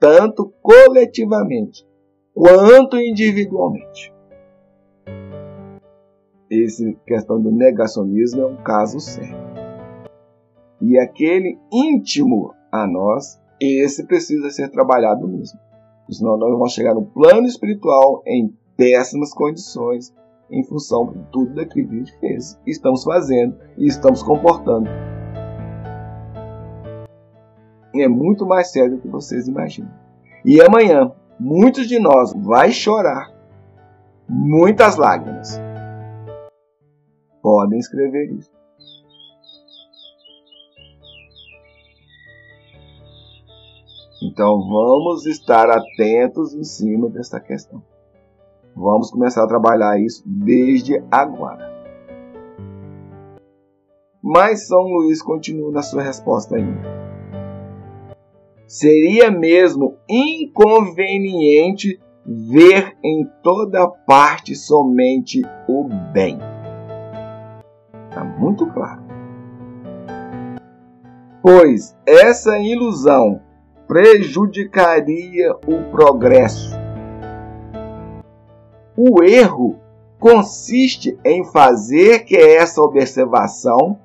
tanto 0.00 0.50
coletivamente 0.62 1.86
quanto 2.34 2.98
individualmente. 2.98 4.12
Essa 6.50 6.92
questão 7.06 7.40
do 7.40 7.50
negacionismo 7.50 8.42
é 8.42 8.46
um 8.46 8.56
caso 8.56 9.00
sério. 9.00 9.36
E 10.80 10.98
aquele 10.98 11.58
íntimo 11.72 12.54
a 12.70 12.86
nós, 12.86 13.40
esse 13.60 14.06
precisa 14.06 14.50
ser 14.50 14.68
trabalhado 14.70 15.26
mesmo. 15.26 15.58
Senão 16.10 16.36
nós 16.36 16.50
vamos 16.50 16.72
chegar 16.72 16.94
no 16.94 17.06
plano 17.06 17.46
espiritual 17.46 18.22
em 18.26 18.54
péssimas 18.76 19.32
condições 19.32 20.12
em 20.50 20.62
função 20.64 21.12
de 21.12 21.18
tudo 21.32 21.54
daquilo 21.54 21.88
que 21.88 21.94
a 21.94 21.98
gente 21.98 22.18
fez, 22.18 22.60
estamos 22.66 23.02
fazendo 23.04 23.56
e 23.78 23.86
estamos 23.86 24.22
comportando. 24.22 24.90
É 27.94 28.06
muito 28.06 28.44
mais 28.44 28.70
sério 28.70 28.96
do 28.96 29.02
que 29.02 29.08
vocês 29.08 29.48
imaginam. 29.48 29.90
E 30.44 30.60
amanhã, 30.60 31.12
muitos 31.42 31.88
de 31.88 31.98
nós 31.98 32.32
vai 32.32 32.70
chorar 32.70 33.32
muitas 34.28 34.96
lágrimas. 34.96 35.60
Podem 37.42 37.80
escrever 37.80 38.32
isso. 38.32 38.52
Então 44.22 44.60
vamos 44.68 45.26
estar 45.26 45.68
atentos 45.68 46.54
em 46.54 46.62
cima 46.62 47.08
dessa 47.08 47.40
questão. 47.40 47.82
Vamos 48.76 49.10
começar 49.10 49.42
a 49.42 49.48
trabalhar 49.48 50.00
isso 50.00 50.22
desde 50.24 51.02
agora. 51.10 51.72
Mas 54.22 54.68
São 54.68 54.82
Luís 54.82 55.20
continua 55.20 55.72
na 55.72 55.82
sua 55.82 56.02
resposta 56.02 56.54
ainda 56.54 57.01
seria 58.72 59.30
mesmo 59.30 59.98
inconveniente 60.08 62.00
ver 62.24 62.96
em 63.04 63.28
toda 63.42 63.86
parte 63.86 64.56
somente 64.56 65.42
o 65.68 65.90
bem. 66.10 66.38
Está 68.08 68.24
muito 68.24 68.66
claro. 68.68 69.02
Pois 71.42 71.94
essa 72.06 72.58
ilusão 72.58 73.42
prejudicaria 73.86 75.52
o 75.66 75.90
progresso. 75.90 76.74
O 78.96 79.22
erro 79.22 79.78
consiste 80.18 81.18
em 81.22 81.44
fazer 81.44 82.20
que 82.20 82.38
essa 82.38 82.80
observação 82.80 83.98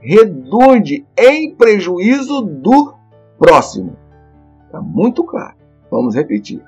redunde 0.00 1.06
em 1.14 1.54
prejuízo 1.54 2.40
do 2.40 2.94
próximo. 3.38 4.02
Está 4.74 4.82
muito 4.82 5.22
claro. 5.22 5.54
Vamos 5.88 6.16
repetir. 6.16 6.60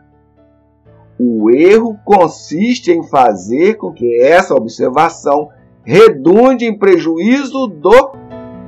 O 1.18 1.50
erro 1.50 1.98
consiste 2.04 2.92
em 2.92 3.02
fazer 3.02 3.74
com 3.78 3.92
que 3.92 4.22
essa 4.22 4.54
observação 4.54 5.48
redunde 5.82 6.66
em 6.66 6.78
prejuízo 6.78 7.66
do 7.66 8.12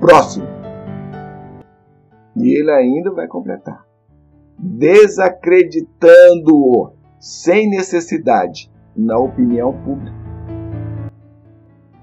próximo. 0.01 0.45
E 2.35 2.59
ele 2.59 2.73
ainda 2.73 3.13
vai 3.13 3.29
completar. 3.29 3.87
desacreditando-o 4.59 6.91
sem 7.21 7.71
necessidade 7.71 8.69
na 8.97 9.17
opinião 9.17 9.73
pública. 9.73 10.19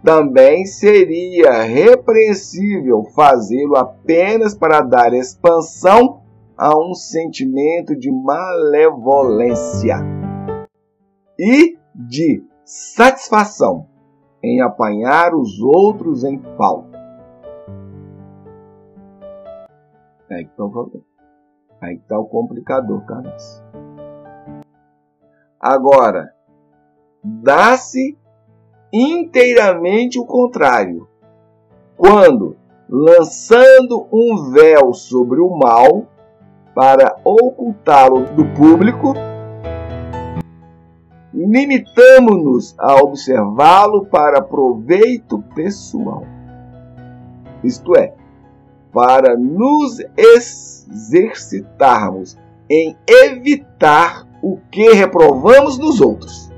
Também 0.01 0.65
seria 0.65 1.63
repreensível 1.63 3.03
fazê-lo 3.13 3.75
apenas 3.75 4.55
para 4.55 4.79
dar 4.79 5.13
expansão 5.13 6.21
a 6.57 6.77
um 6.77 6.93
sentimento 6.93 7.95
de 7.95 8.11
malevolência 8.11 9.97
e 11.37 11.77
de 11.93 12.43
satisfação 12.63 13.87
em 14.41 14.61
apanhar 14.61 15.33
os 15.33 15.59
outros 15.59 16.23
em 16.23 16.39
falta. 16.57 16.95
Aí 20.29 20.45
que 20.45 20.51
está 20.51 20.63
o 20.63 20.71
problema. 20.71 21.05
Aí 21.81 21.97
que 21.97 22.03
está 22.03 22.17
o 22.17 22.25
complicador, 22.25 23.05
Carlos. 23.05 23.63
Agora, 25.59 26.33
dá-se 27.23 28.17
inteiramente 28.93 30.19
o 30.19 30.25
contrário. 30.25 31.07
Quando, 31.97 32.55
lançando 32.89 34.07
um 34.11 34.51
véu 34.51 34.93
sobre 34.93 35.39
o 35.39 35.49
mal 35.49 36.07
para 36.75 37.17
ocultá-lo 37.23 38.25
do 38.35 38.45
público, 38.53 39.15
limitamos-nos 41.33 42.75
a 42.77 42.97
observá-lo 42.97 44.05
para 44.07 44.41
proveito 44.41 45.41
pessoal. 45.55 46.23
Isto 47.63 47.97
é, 47.97 48.13
para 48.91 49.37
nos 49.37 50.01
exercitarmos 50.17 52.37
em 52.69 52.97
evitar 53.07 54.27
o 54.41 54.57
que 54.69 54.91
reprovamos 54.91 55.79
nos 55.79 56.01
outros. 56.01 56.51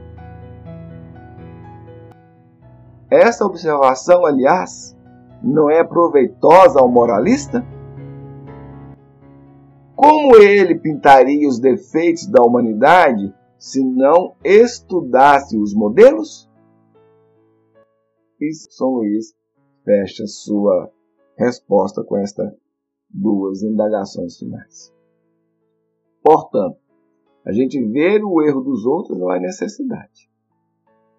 Essa 3.09 3.45
observação, 3.45 4.25
aliás, 4.25 4.93
não 5.41 5.69
é 5.69 5.81
proveitosa 5.83 6.79
ao 6.79 6.89
moralista? 6.89 7.63
Como 9.97 10.35
ele 10.37 10.77
pintaria 10.77 11.47
os 11.49 11.59
defeitos 11.59 12.27
da 12.27 12.43
humanidade 12.43 13.33
se 13.57 13.83
não 13.83 14.35
estudasse 14.43 15.57
os 15.57 15.73
modelos? 15.73 16.47
E 18.39 18.53
São 18.53 18.89
Luís 18.89 19.33
fecha 19.83 20.27
sua 20.27 20.91
resposta 21.35 22.03
com 22.03 22.15
estas 22.15 22.53
duas 23.09 23.63
indagações 23.63 24.37
finais. 24.37 24.93
Portanto, 26.23 26.77
a 27.43 27.51
gente 27.51 27.83
ver 27.83 28.23
o 28.23 28.43
erro 28.43 28.61
dos 28.61 28.85
outros 28.85 29.17
não 29.17 29.33
é 29.33 29.39
necessidade. 29.39 30.29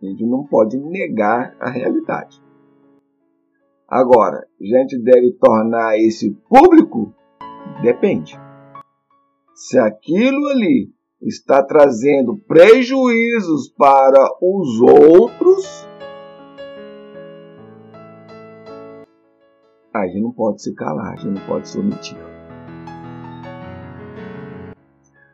A 0.00 0.06
gente 0.06 0.24
não 0.24 0.46
pode 0.46 0.78
negar 0.78 1.56
a 1.58 1.68
realidade. 1.68 2.40
Agora, 3.88 4.46
a 4.60 4.64
gente 4.64 4.96
deve 5.02 5.32
tornar 5.32 5.98
esse 5.98 6.30
público? 6.48 7.12
Depende. 7.82 8.38
Se 9.60 9.76
aquilo 9.76 10.46
ali 10.46 10.88
está 11.20 11.60
trazendo 11.64 12.38
prejuízos 12.46 13.68
para 13.76 14.24
os 14.40 14.80
outros, 14.80 15.84
a 19.92 20.06
gente 20.06 20.20
não 20.20 20.30
pode 20.30 20.62
se 20.62 20.72
calar, 20.76 21.14
a 21.14 21.16
gente 21.16 21.40
não 21.40 21.46
pode 21.48 21.68
se 21.68 21.76
omitir. 21.76 22.16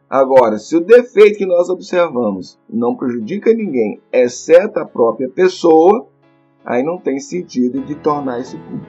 Agora, 0.08 0.58
se 0.58 0.74
o 0.74 0.80
defeito 0.80 1.36
que 1.36 1.44
nós 1.44 1.68
observamos 1.68 2.58
não 2.66 2.96
prejudica 2.96 3.52
ninguém, 3.52 4.00
exceto 4.10 4.80
a 4.80 4.86
própria 4.86 5.28
pessoa, 5.28 6.08
aí 6.64 6.82
não 6.82 6.98
tem 6.98 7.20
sentido 7.20 7.84
de 7.84 7.94
tornar 7.96 8.40
isso 8.40 8.56
público. 8.56 8.86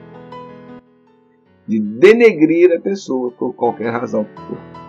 De 1.68 1.78
denegrir 1.78 2.74
a 2.74 2.80
pessoa 2.80 3.30
por 3.32 3.54
qualquer 3.54 3.90
razão 3.90 4.24
que 4.24 4.34
for. 4.34 4.85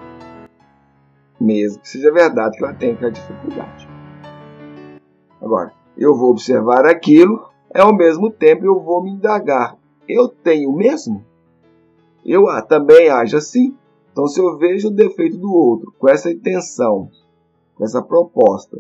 Mesmo 1.47 1.81
que 1.81 1.87
seja 1.87 2.11
verdade 2.11 2.57
que 2.57 2.63
ela 2.65 2.73
tenha 2.73 2.93
aquela 2.93 3.09
dificuldade. 3.09 3.87
Agora, 5.41 5.71
eu 5.97 6.13
vou 6.13 6.31
observar 6.31 6.85
aquilo, 6.85 7.49
é 7.73 7.79
ao 7.79 7.95
mesmo 7.95 8.29
tempo 8.29 8.65
eu 8.65 8.81
vou 8.81 9.01
me 9.01 9.11
indagar. 9.11 9.77
Eu 10.09 10.27
tenho 10.27 10.73
mesmo? 10.73 11.23
Eu 12.25 12.49
ah, 12.49 12.61
também 12.61 13.09
ajo 13.09 13.37
assim? 13.37 13.73
Então, 14.11 14.27
se 14.27 14.41
eu 14.41 14.57
vejo 14.57 14.89
o 14.89 14.93
defeito 14.93 15.37
do 15.37 15.49
outro 15.49 15.93
com 15.97 16.09
essa 16.09 16.29
intenção, 16.29 17.09
com 17.75 17.85
essa 17.85 18.01
proposta 18.01 18.77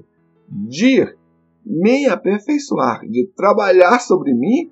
de 0.49 1.07
me 1.65 2.05
aperfeiçoar, 2.05 3.07
de 3.07 3.27
trabalhar 3.33 3.99
sobre 3.99 4.33
mim, 4.33 4.69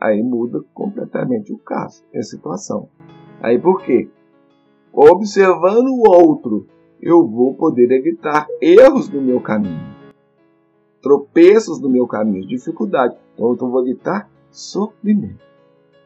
aí 0.00 0.20
muda 0.20 0.64
completamente 0.74 1.52
o 1.52 1.58
caso, 1.58 2.02
a 2.12 2.22
situação. 2.22 2.88
Aí 3.40 3.56
por 3.56 3.84
quê? 3.84 4.08
Observando 4.92 5.90
o 5.90 6.08
outro, 6.08 6.66
eu 7.06 7.24
vou 7.24 7.54
poder 7.54 7.88
evitar 7.92 8.48
erros 8.60 9.08
no 9.08 9.22
meu 9.22 9.40
caminho, 9.40 9.94
tropeços 11.00 11.80
no 11.80 11.88
meu 11.88 12.04
caminho, 12.04 12.44
dificuldade. 12.48 13.16
Então 13.34 13.52
eu 13.52 13.56
vou 13.56 13.80
evitar 13.82 14.28
sofrimento, 14.50 15.38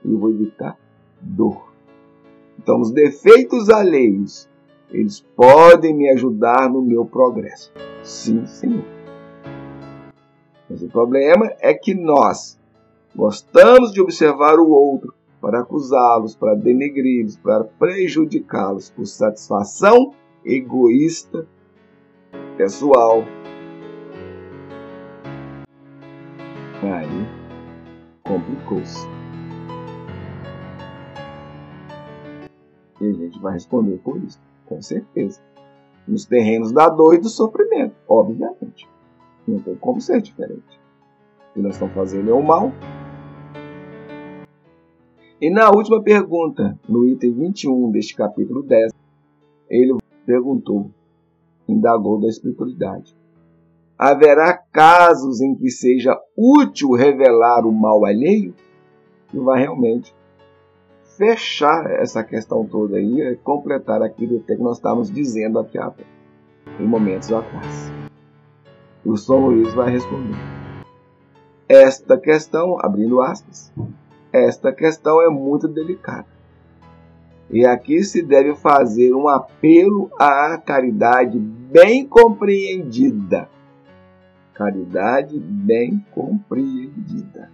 eu 0.04 0.18
vou 0.18 0.28
evitar 0.28 0.78
dor. 1.18 1.72
Então, 2.58 2.78
os 2.78 2.90
defeitos 2.90 3.70
alheios, 3.70 4.46
eles 4.90 5.24
podem 5.34 5.94
me 5.94 6.10
ajudar 6.10 6.68
no 6.68 6.82
meu 6.82 7.06
progresso. 7.06 7.72
Sim, 8.02 8.44
Senhor. 8.44 8.84
Mas 10.68 10.82
o 10.82 10.88
problema 10.88 11.50
é 11.60 11.72
que 11.72 11.94
nós 11.94 12.60
gostamos 13.16 13.90
de 13.92 14.02
observar 14.02 14.58
o 14.58 14.68
outro 14.68 15.14
para 15.40 15.60
acusá-los, 15.60 16.36
para 16.36 16.54
denegri-los, 16.54 17.38
para 17.38 17.64
prejudicá-los 17.64 18.90
por 18.90 19.06
satisfação 19.06 20.12
egoísta, 20.44 21.46
pessoal. 22.56 23.24
Aí 26.82 27.40
complicou-se. 28.24 29.06
E 33.00 33.06
a 33.06 33.12
gente 33.12 33.40
vai 33.40 33.54
responder 33.54 33.98
por 33.98 34.22
isso, 34.22 34.40
com 34.66 34.80
certeza. 34.80 35.40
Nos 36.06 36.26
terrenos 36.26 36.72
da 36.72 36.88
dor 36.88 37.14
e 37.14 37.18
do 37.18 37.28
sofrimento, 37.28 37.94
obviamente. 38.08 38.88
Não 39.46 39.58
tem 39.60 39.74
como 39.76 40.00
ser 40.00 40.20
diferente. 40.20 40.80
O 41.50 41.54
que 41.54 41.60
nós 41.60 41.74
estamos 41.74 41.94
fazendo 41.94 42.30
é 42.30 42.34
o 42.34 42.42
mal. 42.42 42.72
E 45.40 45.50
na 45.50 45.70
última 45.70 46.02
pergunta, 46.02 46.78
no 46.86 47.08
item 47.08 47.32
21 47.32 47.90
deste 47.90 48.14
capítulo 48.14 48.62
10, 48.62 48.92
ele 49.70 49.96
perguntou, 50.30 50.92
indagou 51.68 52.20
da 52.20 52.28
espiritualidade. 52.28 53.16
Haverá 53.98 54.56
casos 54.56 55.40
em 55.40 55.56
que 55.56 55.68
seja 55.68 56.16
útil 56.36 56.92
revelar 56.92 57.66
o 57.66 57.72
mal 57.72 58.04
alheio? 58.04 58.54
E 59.34 59.38
vai 59.40 59.58
realmente 59.58 60.14
fechar 61.16 61.90
essa 61.90 62.22
questão 62.22 62.64
toda 62.64 62.96
aí, 62.96 63.20
é 63.20 63.34
completar 63.34 64.02
aquilo 64.02 64.40
que 64.40 64.54
nós 64.54 64.76
estávamos 64.76 65.10
dizendo 65.10 65.58
aqui 65.58 65.78
em 66.78 66.86
momentos 66.86 67.32
atrás. 67.32 67.92
O 69.04 69.16
São 69.16 69.46
Luís 69.46 69.74
vai 69.74 69.90
responder. 69.90 70.38
Esta 71.68 72.16
questão, 72.16 72.78
abrindo 72.80 73.20
aspas, 73.20 73.72
esta 74.32 74.72
questão 74.72 75.20
é 75.20 75.28
muito 75.28 75.66
delicada. 75.66 76.39
E 77.52 77.66
aqui 77.66 78.02
se 78.04 78.22
deve 78.22 78.54
fazer 78.54 79.12
um 79.12 79.28
apelo 79.28 80.10
à 80.18 80.56
caridade 80.56 81.38
bem 81.38 82.06
compreendida. 82.06 83.48
Caridade 84.54 85.38
bem 85.38 86.04
compreendida. 86.12 87.50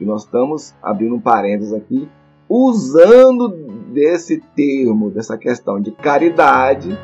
E 0.00 0.04
nós 0.04 0.24
estamos 0.24 0.72
abrindo 0.80 1.16
um 1.16 1.20
parênteses 1.20 1.72
aqui 1.72 2.08
usando 2.48 3.48
desse 3.92 4.40
termo, 4.54 5.10
dessa 5.10 5.36
questão 5.36 5.80
de 5.80 5.90
caridade, 5.90 6.96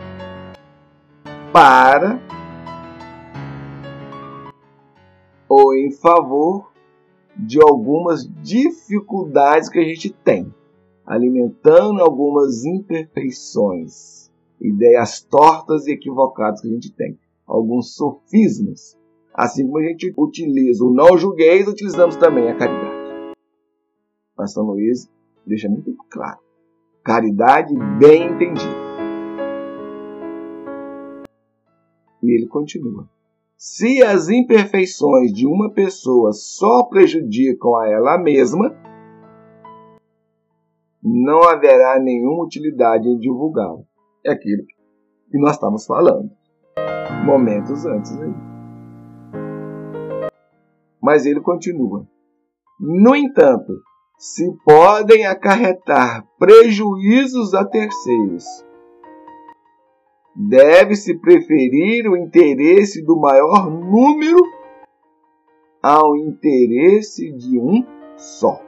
para 1.53 2.19
ou 5.49 5.75
em 5.75 5.91
favor 5.91 6.73
de 7.37 7.61
algumas 7.61 8.29
dificuldades 8.43 9.69
que 9.69 9.79
a 9.79 9.85
gente 9.85 10.11
tem, 10.11 10.53
alimentando 11.07 12.01
algumas 12.01 12.65
imperfeições, 12.65 14.31
ideias 14.61 15.23
tortas 15.23 15.87
e 15.87 15.93
equivocadas 15.93 16.61
que 16.61 16.69
a 16.69 16.71
gente 16.71 16.93
tem, 16.93 17.19
alguns 17.47 17.95
sofismas. 17.95 18.99
Assim 19.35 19.67
como 19.67 19.79
a 19.79 19.83
gente 19.83 20.15
utiliza 20.17 20.85
o 20.85 20.95
não 20.95 21.19
julgueis, 21.19 21.67
utilizamos 21.67 22.17
também 22.17 22.49
a 22.49 22.57
caridade. 22.57 23.35
Pastor 24.37 24.65
Luiz 24.65 25.09
deixa 25.47 25.69
muito 25.69 25.95
claro. 26.11 26.39
Caridade 27.05 27.75
bem 27.99 28.33
entendida. 28.33 28.85
E 32.23 32.35
ele 32.35 32.47
continua. 32.47 33.09
Se 33.57 34.03
as 34.03 34.29
imperfeições 34.29 35.33
de 35.33 35.47
uma 35.47 35.71
pessoa 35.71 36.33
só 36.33 36.85
prejudicam 36.85 37.77
a 37.77 37.89
ela 37.89 38.19
mesma, 38.19 38.75
não 41.25 41.43
haverá 41.43 41.99
nenhuma 41.99 42.45
utilidade 42.45 43.09
em 43.09 43.19
divulgá-la. 43.19 43.81
É 44.25 44.33
aquilo 44.33 44.63
que 45.31 45.39
nós 45.39 45.55
estamos 45.55 45.87
falando 45.87 46.31
momentos 47.25 47.87
antes. 47.87 48.13
Aí. 48.21 48.35
Mas 51.03 51.25
ele 51.25 51.41
continua. 51.41 52.07
No 52.79 53.17
entanto, 53.17 53.73
se 54.19 54.45
podem 54.65 55.25
acarretar 55.27 56.25
prejuízos 56.39 57.55
a 57.55 57.65
terceiros, 57.65 58.45
deve-se 60.37 61.19
preferir 61.21 62.07
o 62.07 62.17
interesse 62.17 63.03
do 63.05 63.19
maior 63.19 63.71
número 63.71 64.39
ao 65.83 66.17
interesse 66.17 67.33
de 67.33 67.59
um 67.59 67.85
só. 68.17 68.64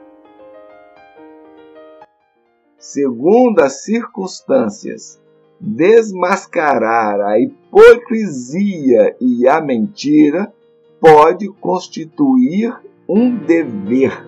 Segundo 2.79 3.59
as 3.59 3.83
circunstâncias, 3.83 5.19
desmascarar 5.59 7.19
a 7.21 7.39
hipocrisia 7.39 9.15
e 9.19 9.47
a 9.47 9.59
mentira 9.59 10.53
pode 11.01 11.47
constituir 11.49 12.75
um 13.09 13.35
dever. 13.35 14.27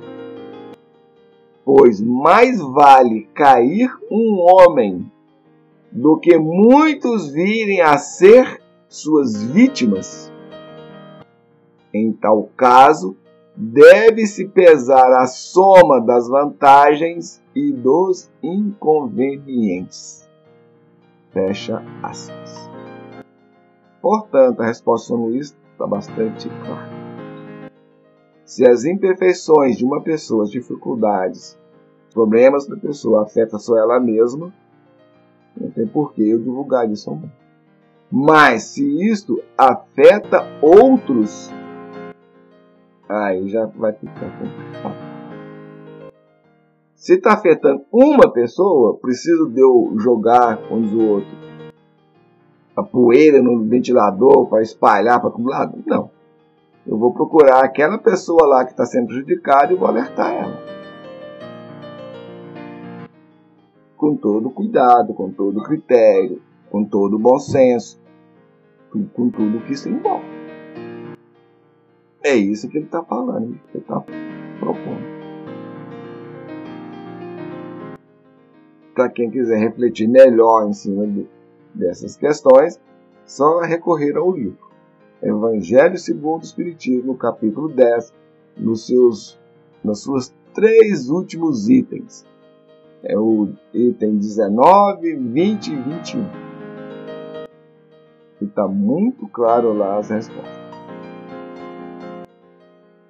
Pois 1.64 2.02
mais 2.02 2.60
vale 2.60 3.30
cair 3.36 3.96
um 4.10 4.40
homem 4.40 5.12
do 5.92 6.18
que 6.18 6.36
muitos 6.38 7.30
virem 7.30 7.82
a 7.82 8.00
ser 8.00 8.60
suas 8.88 9.44
vítimas. 9.44 10.32
Em 11.94 12.12
tal 12.12 12.50
caso, 12.58 13.16
deve-se 13.56 14.48
pesar 14.48 15.12
a 15.22 15.28
soma 15.28 16.02
das 16.02 16.28
vantagens 16.28 17.42
e 17.60 17.74
dos 17.74 18.32
inconvenientes. 18.42 20.28
Fecha 21.32 21.84
aspas. 22.02 22.70
Portanto, 24.02 24.62
a 24.62 24.66
resposta 24.66 25.14
Luís 25.14 25.56
está 25.72 25.86
bastante 25.86 26.48
clara. 26.50 27.00
Se 28.46 28.68
as 28.68 28.86
imperfeições 28.86 29.78
de 29.78 29.86
uma 29.86 30.02
pessoa, 30.02 30.44
as 30.44 30.50
dificuldades, 30.50 31.60
os 32.08 32.14
problemas 32.14 32.66
da 32.66 32.78
pessoa 32.78 33.24
afetam 33.24 33.60
só 33.60 33.78
ela 33.78 34.00
mesma, 34.00 34.54
não 35.56 35.70
tem 35.70 35.86
por 35.86 36.14
que 36.14 36.28
eu 36.28 36.40
divulgar 36.40 36.90
isso 36.90 37.10
ao 37.10 37.18
mundo. 37.18 37.32
Mas 38.12 38.64
se 38.64 39.08
isto 39.08 39.44
afeta 39.58 40.48
outros, 40.62 41.52
aí 43.08 43.48
já 43.50 43.66
vai 43.66 43.94
ficar 43.94 44.32
complicado. 44.40 45.09
Se 47.00 47.14
está 47.14 47.32
afetando 47.32 47.86
uma 47.94 48.30
pessoa, 48.30 48.98
preciso 48.98 49.50
de 49.50 49.62
eu 49.62 49.94
jogar, 50.00 50.58
diz 50.58 50.92
o 50.92 51.02
outro, 51.02 51.30
a 52.76 52.84
poeira 52.84 53.42
no 53.42 53.64
ventilador 53.64 54.50
para 54.50 54.62
espalhar 54.62 55.22
para 55.22 55.30
todo 55.30 55.48
lado? 55.48 55.82
Não. 55.86 56.12
Eu 56.86 56.98
vou 56.98 57.14
procurar 57.14 57.64
aquela 57.64 57.98
pessoa 57.98 58.46
lá 58.46 58.66
que 58.66 58.72
está 58.72 58.86
sendo 58.86 59.08
prejudicada 59.08 59.72
e 59.72 59.78
vou 59.78 59.88
alertar 59.88 60.30
ela. 60.30 60.60
Com 63.96 64.18
todo 64.18 64.50
cuidado, 64.50 65.14
com 65.14 65.32
todo 65.32 65.64
critério, 65.64 66.42
com 66.70 66.84
todo 66.84 67.18
bom 67.18 67.40
senso, 67.40 67.98
com 68.92 69.30
tudo 69.30 69.62
que 69.62 69.72
isso 69.72 69.88
envolve. 69.88 70.26
É 72.22 72.36
isso 72.36 72.68
que 72.68 72.78
ele 72.78 72.88
está 72.88 73.02
falando, 73.02 73.58
que 73.72 73.78
ele 73.78 73.84
está 73.84 74.02
propondo. 74.60 75.19
Para 79.00 79.08
quem 79.08 79.32
quiser 79.32 79.58
refletir 79.58 80.10
melhor 80.10 80.68
em 80.68 80.74
cima 80.74 81.08
de, 81.08 81.26
dessas 81.74 82.18
questões, 82.18 82.78
só 83.26 83.62
recorrer 83.62 84.18
ao 84.18 84.30
livro. 84.30 84.60
Evangelho 85.24 85.98
segundo 85.98 86.42
o 86.42 86.46
Espiritismo, 86.46 87.16
capítulo 87.16 87.70
10, 87.70 88.14
nos 88.58 88.86
seus, 88.86 89.40
nos 89.82 90.04
seus 90.04 90.34
três 90.54 91.10
últimos 91.10 91.70
itens. 91.70 92.26
É 93.02 93.18
o 93.18 93.48
item 93.74 94.18
19, 94.18 95.16
20 95.16 95.68
e 95.68 95.76
21. 95.78 96.26
E 98.42 98.46
está 98.46 98.68
muito 98.68 99.30
claro 99.30 99.72
lá 99.72 99.98
as 99.98 100.10
respostas. 100.10 100.60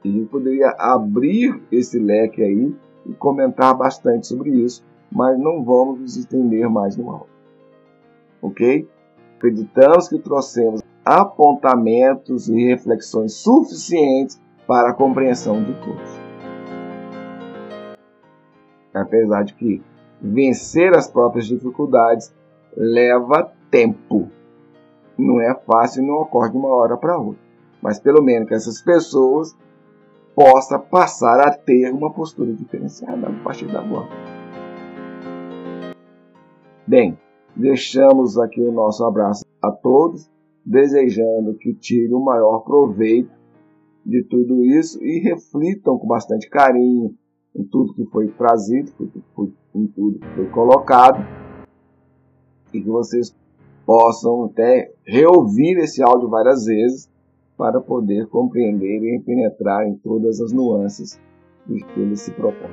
E 0.05 0.23
poderia 0.25 0.69
abrir 0.77 1.59
esse 1.71 1.97
leque 1.97 2.43
aí 2.43 2.75
e 3.07 3.13
comentar 3.15 3.75
bastante 3.75 4.27
sobre 4.27 4.51
isso, 4.51 4.87
mas 5.11 5.37
não 5.39 5.63
vamos 5.63 5.99
nos 5.99 6.17
estender 6.17 6.69
mais 6.69 6.95
no 6.95 7.09
áudio. 7.09 7.27
Ok? 8.41 8.87
Acreditamos 9.37 10.07
que 10.07 10.19
trouxemos 10.19 10.81
apontamentos 11.03 12.49
e 12.49 12.65
reflexões 12.65 13.33
suficientes 13.33 14.39
para 14.67 14.89
a 14.89 14.93
compreensão 14.93 15.63
de 15.63 15.73
todos. 15.75 16.19
Apesar 18.93 19.43
de 19.43 19.53
que 19.53 19.81
vencer 20.21 20.95
as 20.95 21.07
próprias 21.07 21.47
dificuldades 21.47 22.33
leva 22.75 23.51
tempo. 23.71 24.29
Não 25.17 25.41
é 25.41 25.53
fácil 25.55 26.03
e 26.03 26.07
não 26.07 26.15
ocorre 26.15 26.51
de 26.51 26.57
uma 26.57 26.69
hora 26.69 26.97
para 26.97 27.17
outra. 27.17 27.41
Mas 27.81 27.99
pelo 27.99 28.21
menos 28.21 28.47
que 28.47 28.53
essas 28.53 28.81
pessoas 28.81 29.55
possam 30.35 30.79
passar 30.79 31.39
a 31.39 31.51
ter 31.51 31.91
uma 31.91 32.11
postura 32.11 32.53
diferenciada 32.53 33.27
a 33.27 33.43
partir 33.43 33.65
da 33.67 33.79
agora. 33.79 34.38
Bem, 36.89 37.15
deixamos 37.55 38.35
aqui 38.39 38.59
o 38.59 38.71
nosso 38.71 39.05
abraço 39.05 39.45
a 39.61 39.69
todos, 39.69 40.27
desejando 40.65 41.53
que 41.53 41.71
tirem 41.75 42.15
o 42.15 42.19
maior 42.19 42.61
proveito 42.61 43.29
de 44.03 44.23
tudo 44.23 44.65
isso 44.65 44.97
e 45.03 45.19
reflitam 45.19 45.99
com 45.99 46.07
bastante 46.07 46.49
carinho 46.49 47.13
em 47.55 47.63
tudo 47.63 47.93
que 47.93 48.05
foi 48.05 48.29
trazido, 48.29 48.91
em 49.75 49.85
tudo 49.85 50.17
que 50.17 50.27
foi 50.29 50.47
colocado, 50.47 51.23
e 52.73 52.81
que 52.81 52.89
vocês 52.89 53.37
possam 53.85 54.45
até 54.45 54.91
reouvir 55.05 55.77
esse 55.77 56.01
áudio 56.01 56.27
várias 56.27 56.65
vezes 56.65 57.07
para 57.55 57.79
poder 57.79 58.25
compreender 58.29 59.15
e 59.15 59.21
penetrar 59.21 59.87
em 59.87 59.93
todas 59.93 60.41
as 60.41 60.51
nuances 60.51 61.21
que 61.67 61.99
ele 61.99 62.15
se 62.15 62.31
propõe. 62.31 62.71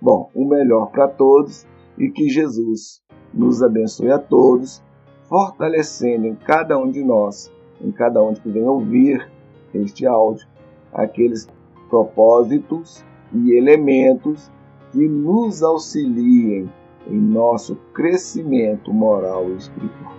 Bom, 0.00 0.30
o 0.32 0.44
melhor 0.44 0.92
para 0.92 1.08
todos 1.08 1.66
e 1.98 2.10
que 2.10 2.28
Jesus 2.28 3.02
nos 3.32 3.62
abençoe 3.62 4.10
a 4.10 4.18
todos, 4.18 4.82
fortalecendo 5.28 6.26
em 6.26 6.34
cada 6.34 6.78
um 6.78 6.90
de 6.90 7.02
nós, 7.02 7.50
em 7.80 7.90
cada 7.90 8.22
um 8.22 8.34
que 8.34 8.48
vem 8.48 8.64
ouvir 8.64 9.30
este 9.72 10.06
áudio, 10.06 10.46
aqueles 10.92 11.48
propósitos 11.88 13.04
e 13.32 13.52
elementos 13.56 14.50
que 14.92 15.08
nos 15.08 15.62
auxiliem 15.62 16.70
em 17.06 17.18
nosso 17.18 17.76
crescimento 17.92 18.92
moral 18.92 19.50
e 19.50 19.56
espiritual. 19.56 20.14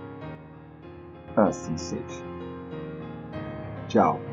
Assim 1.36 1.76
seja. 1.76 2.24
Tchau. 3.88 4.25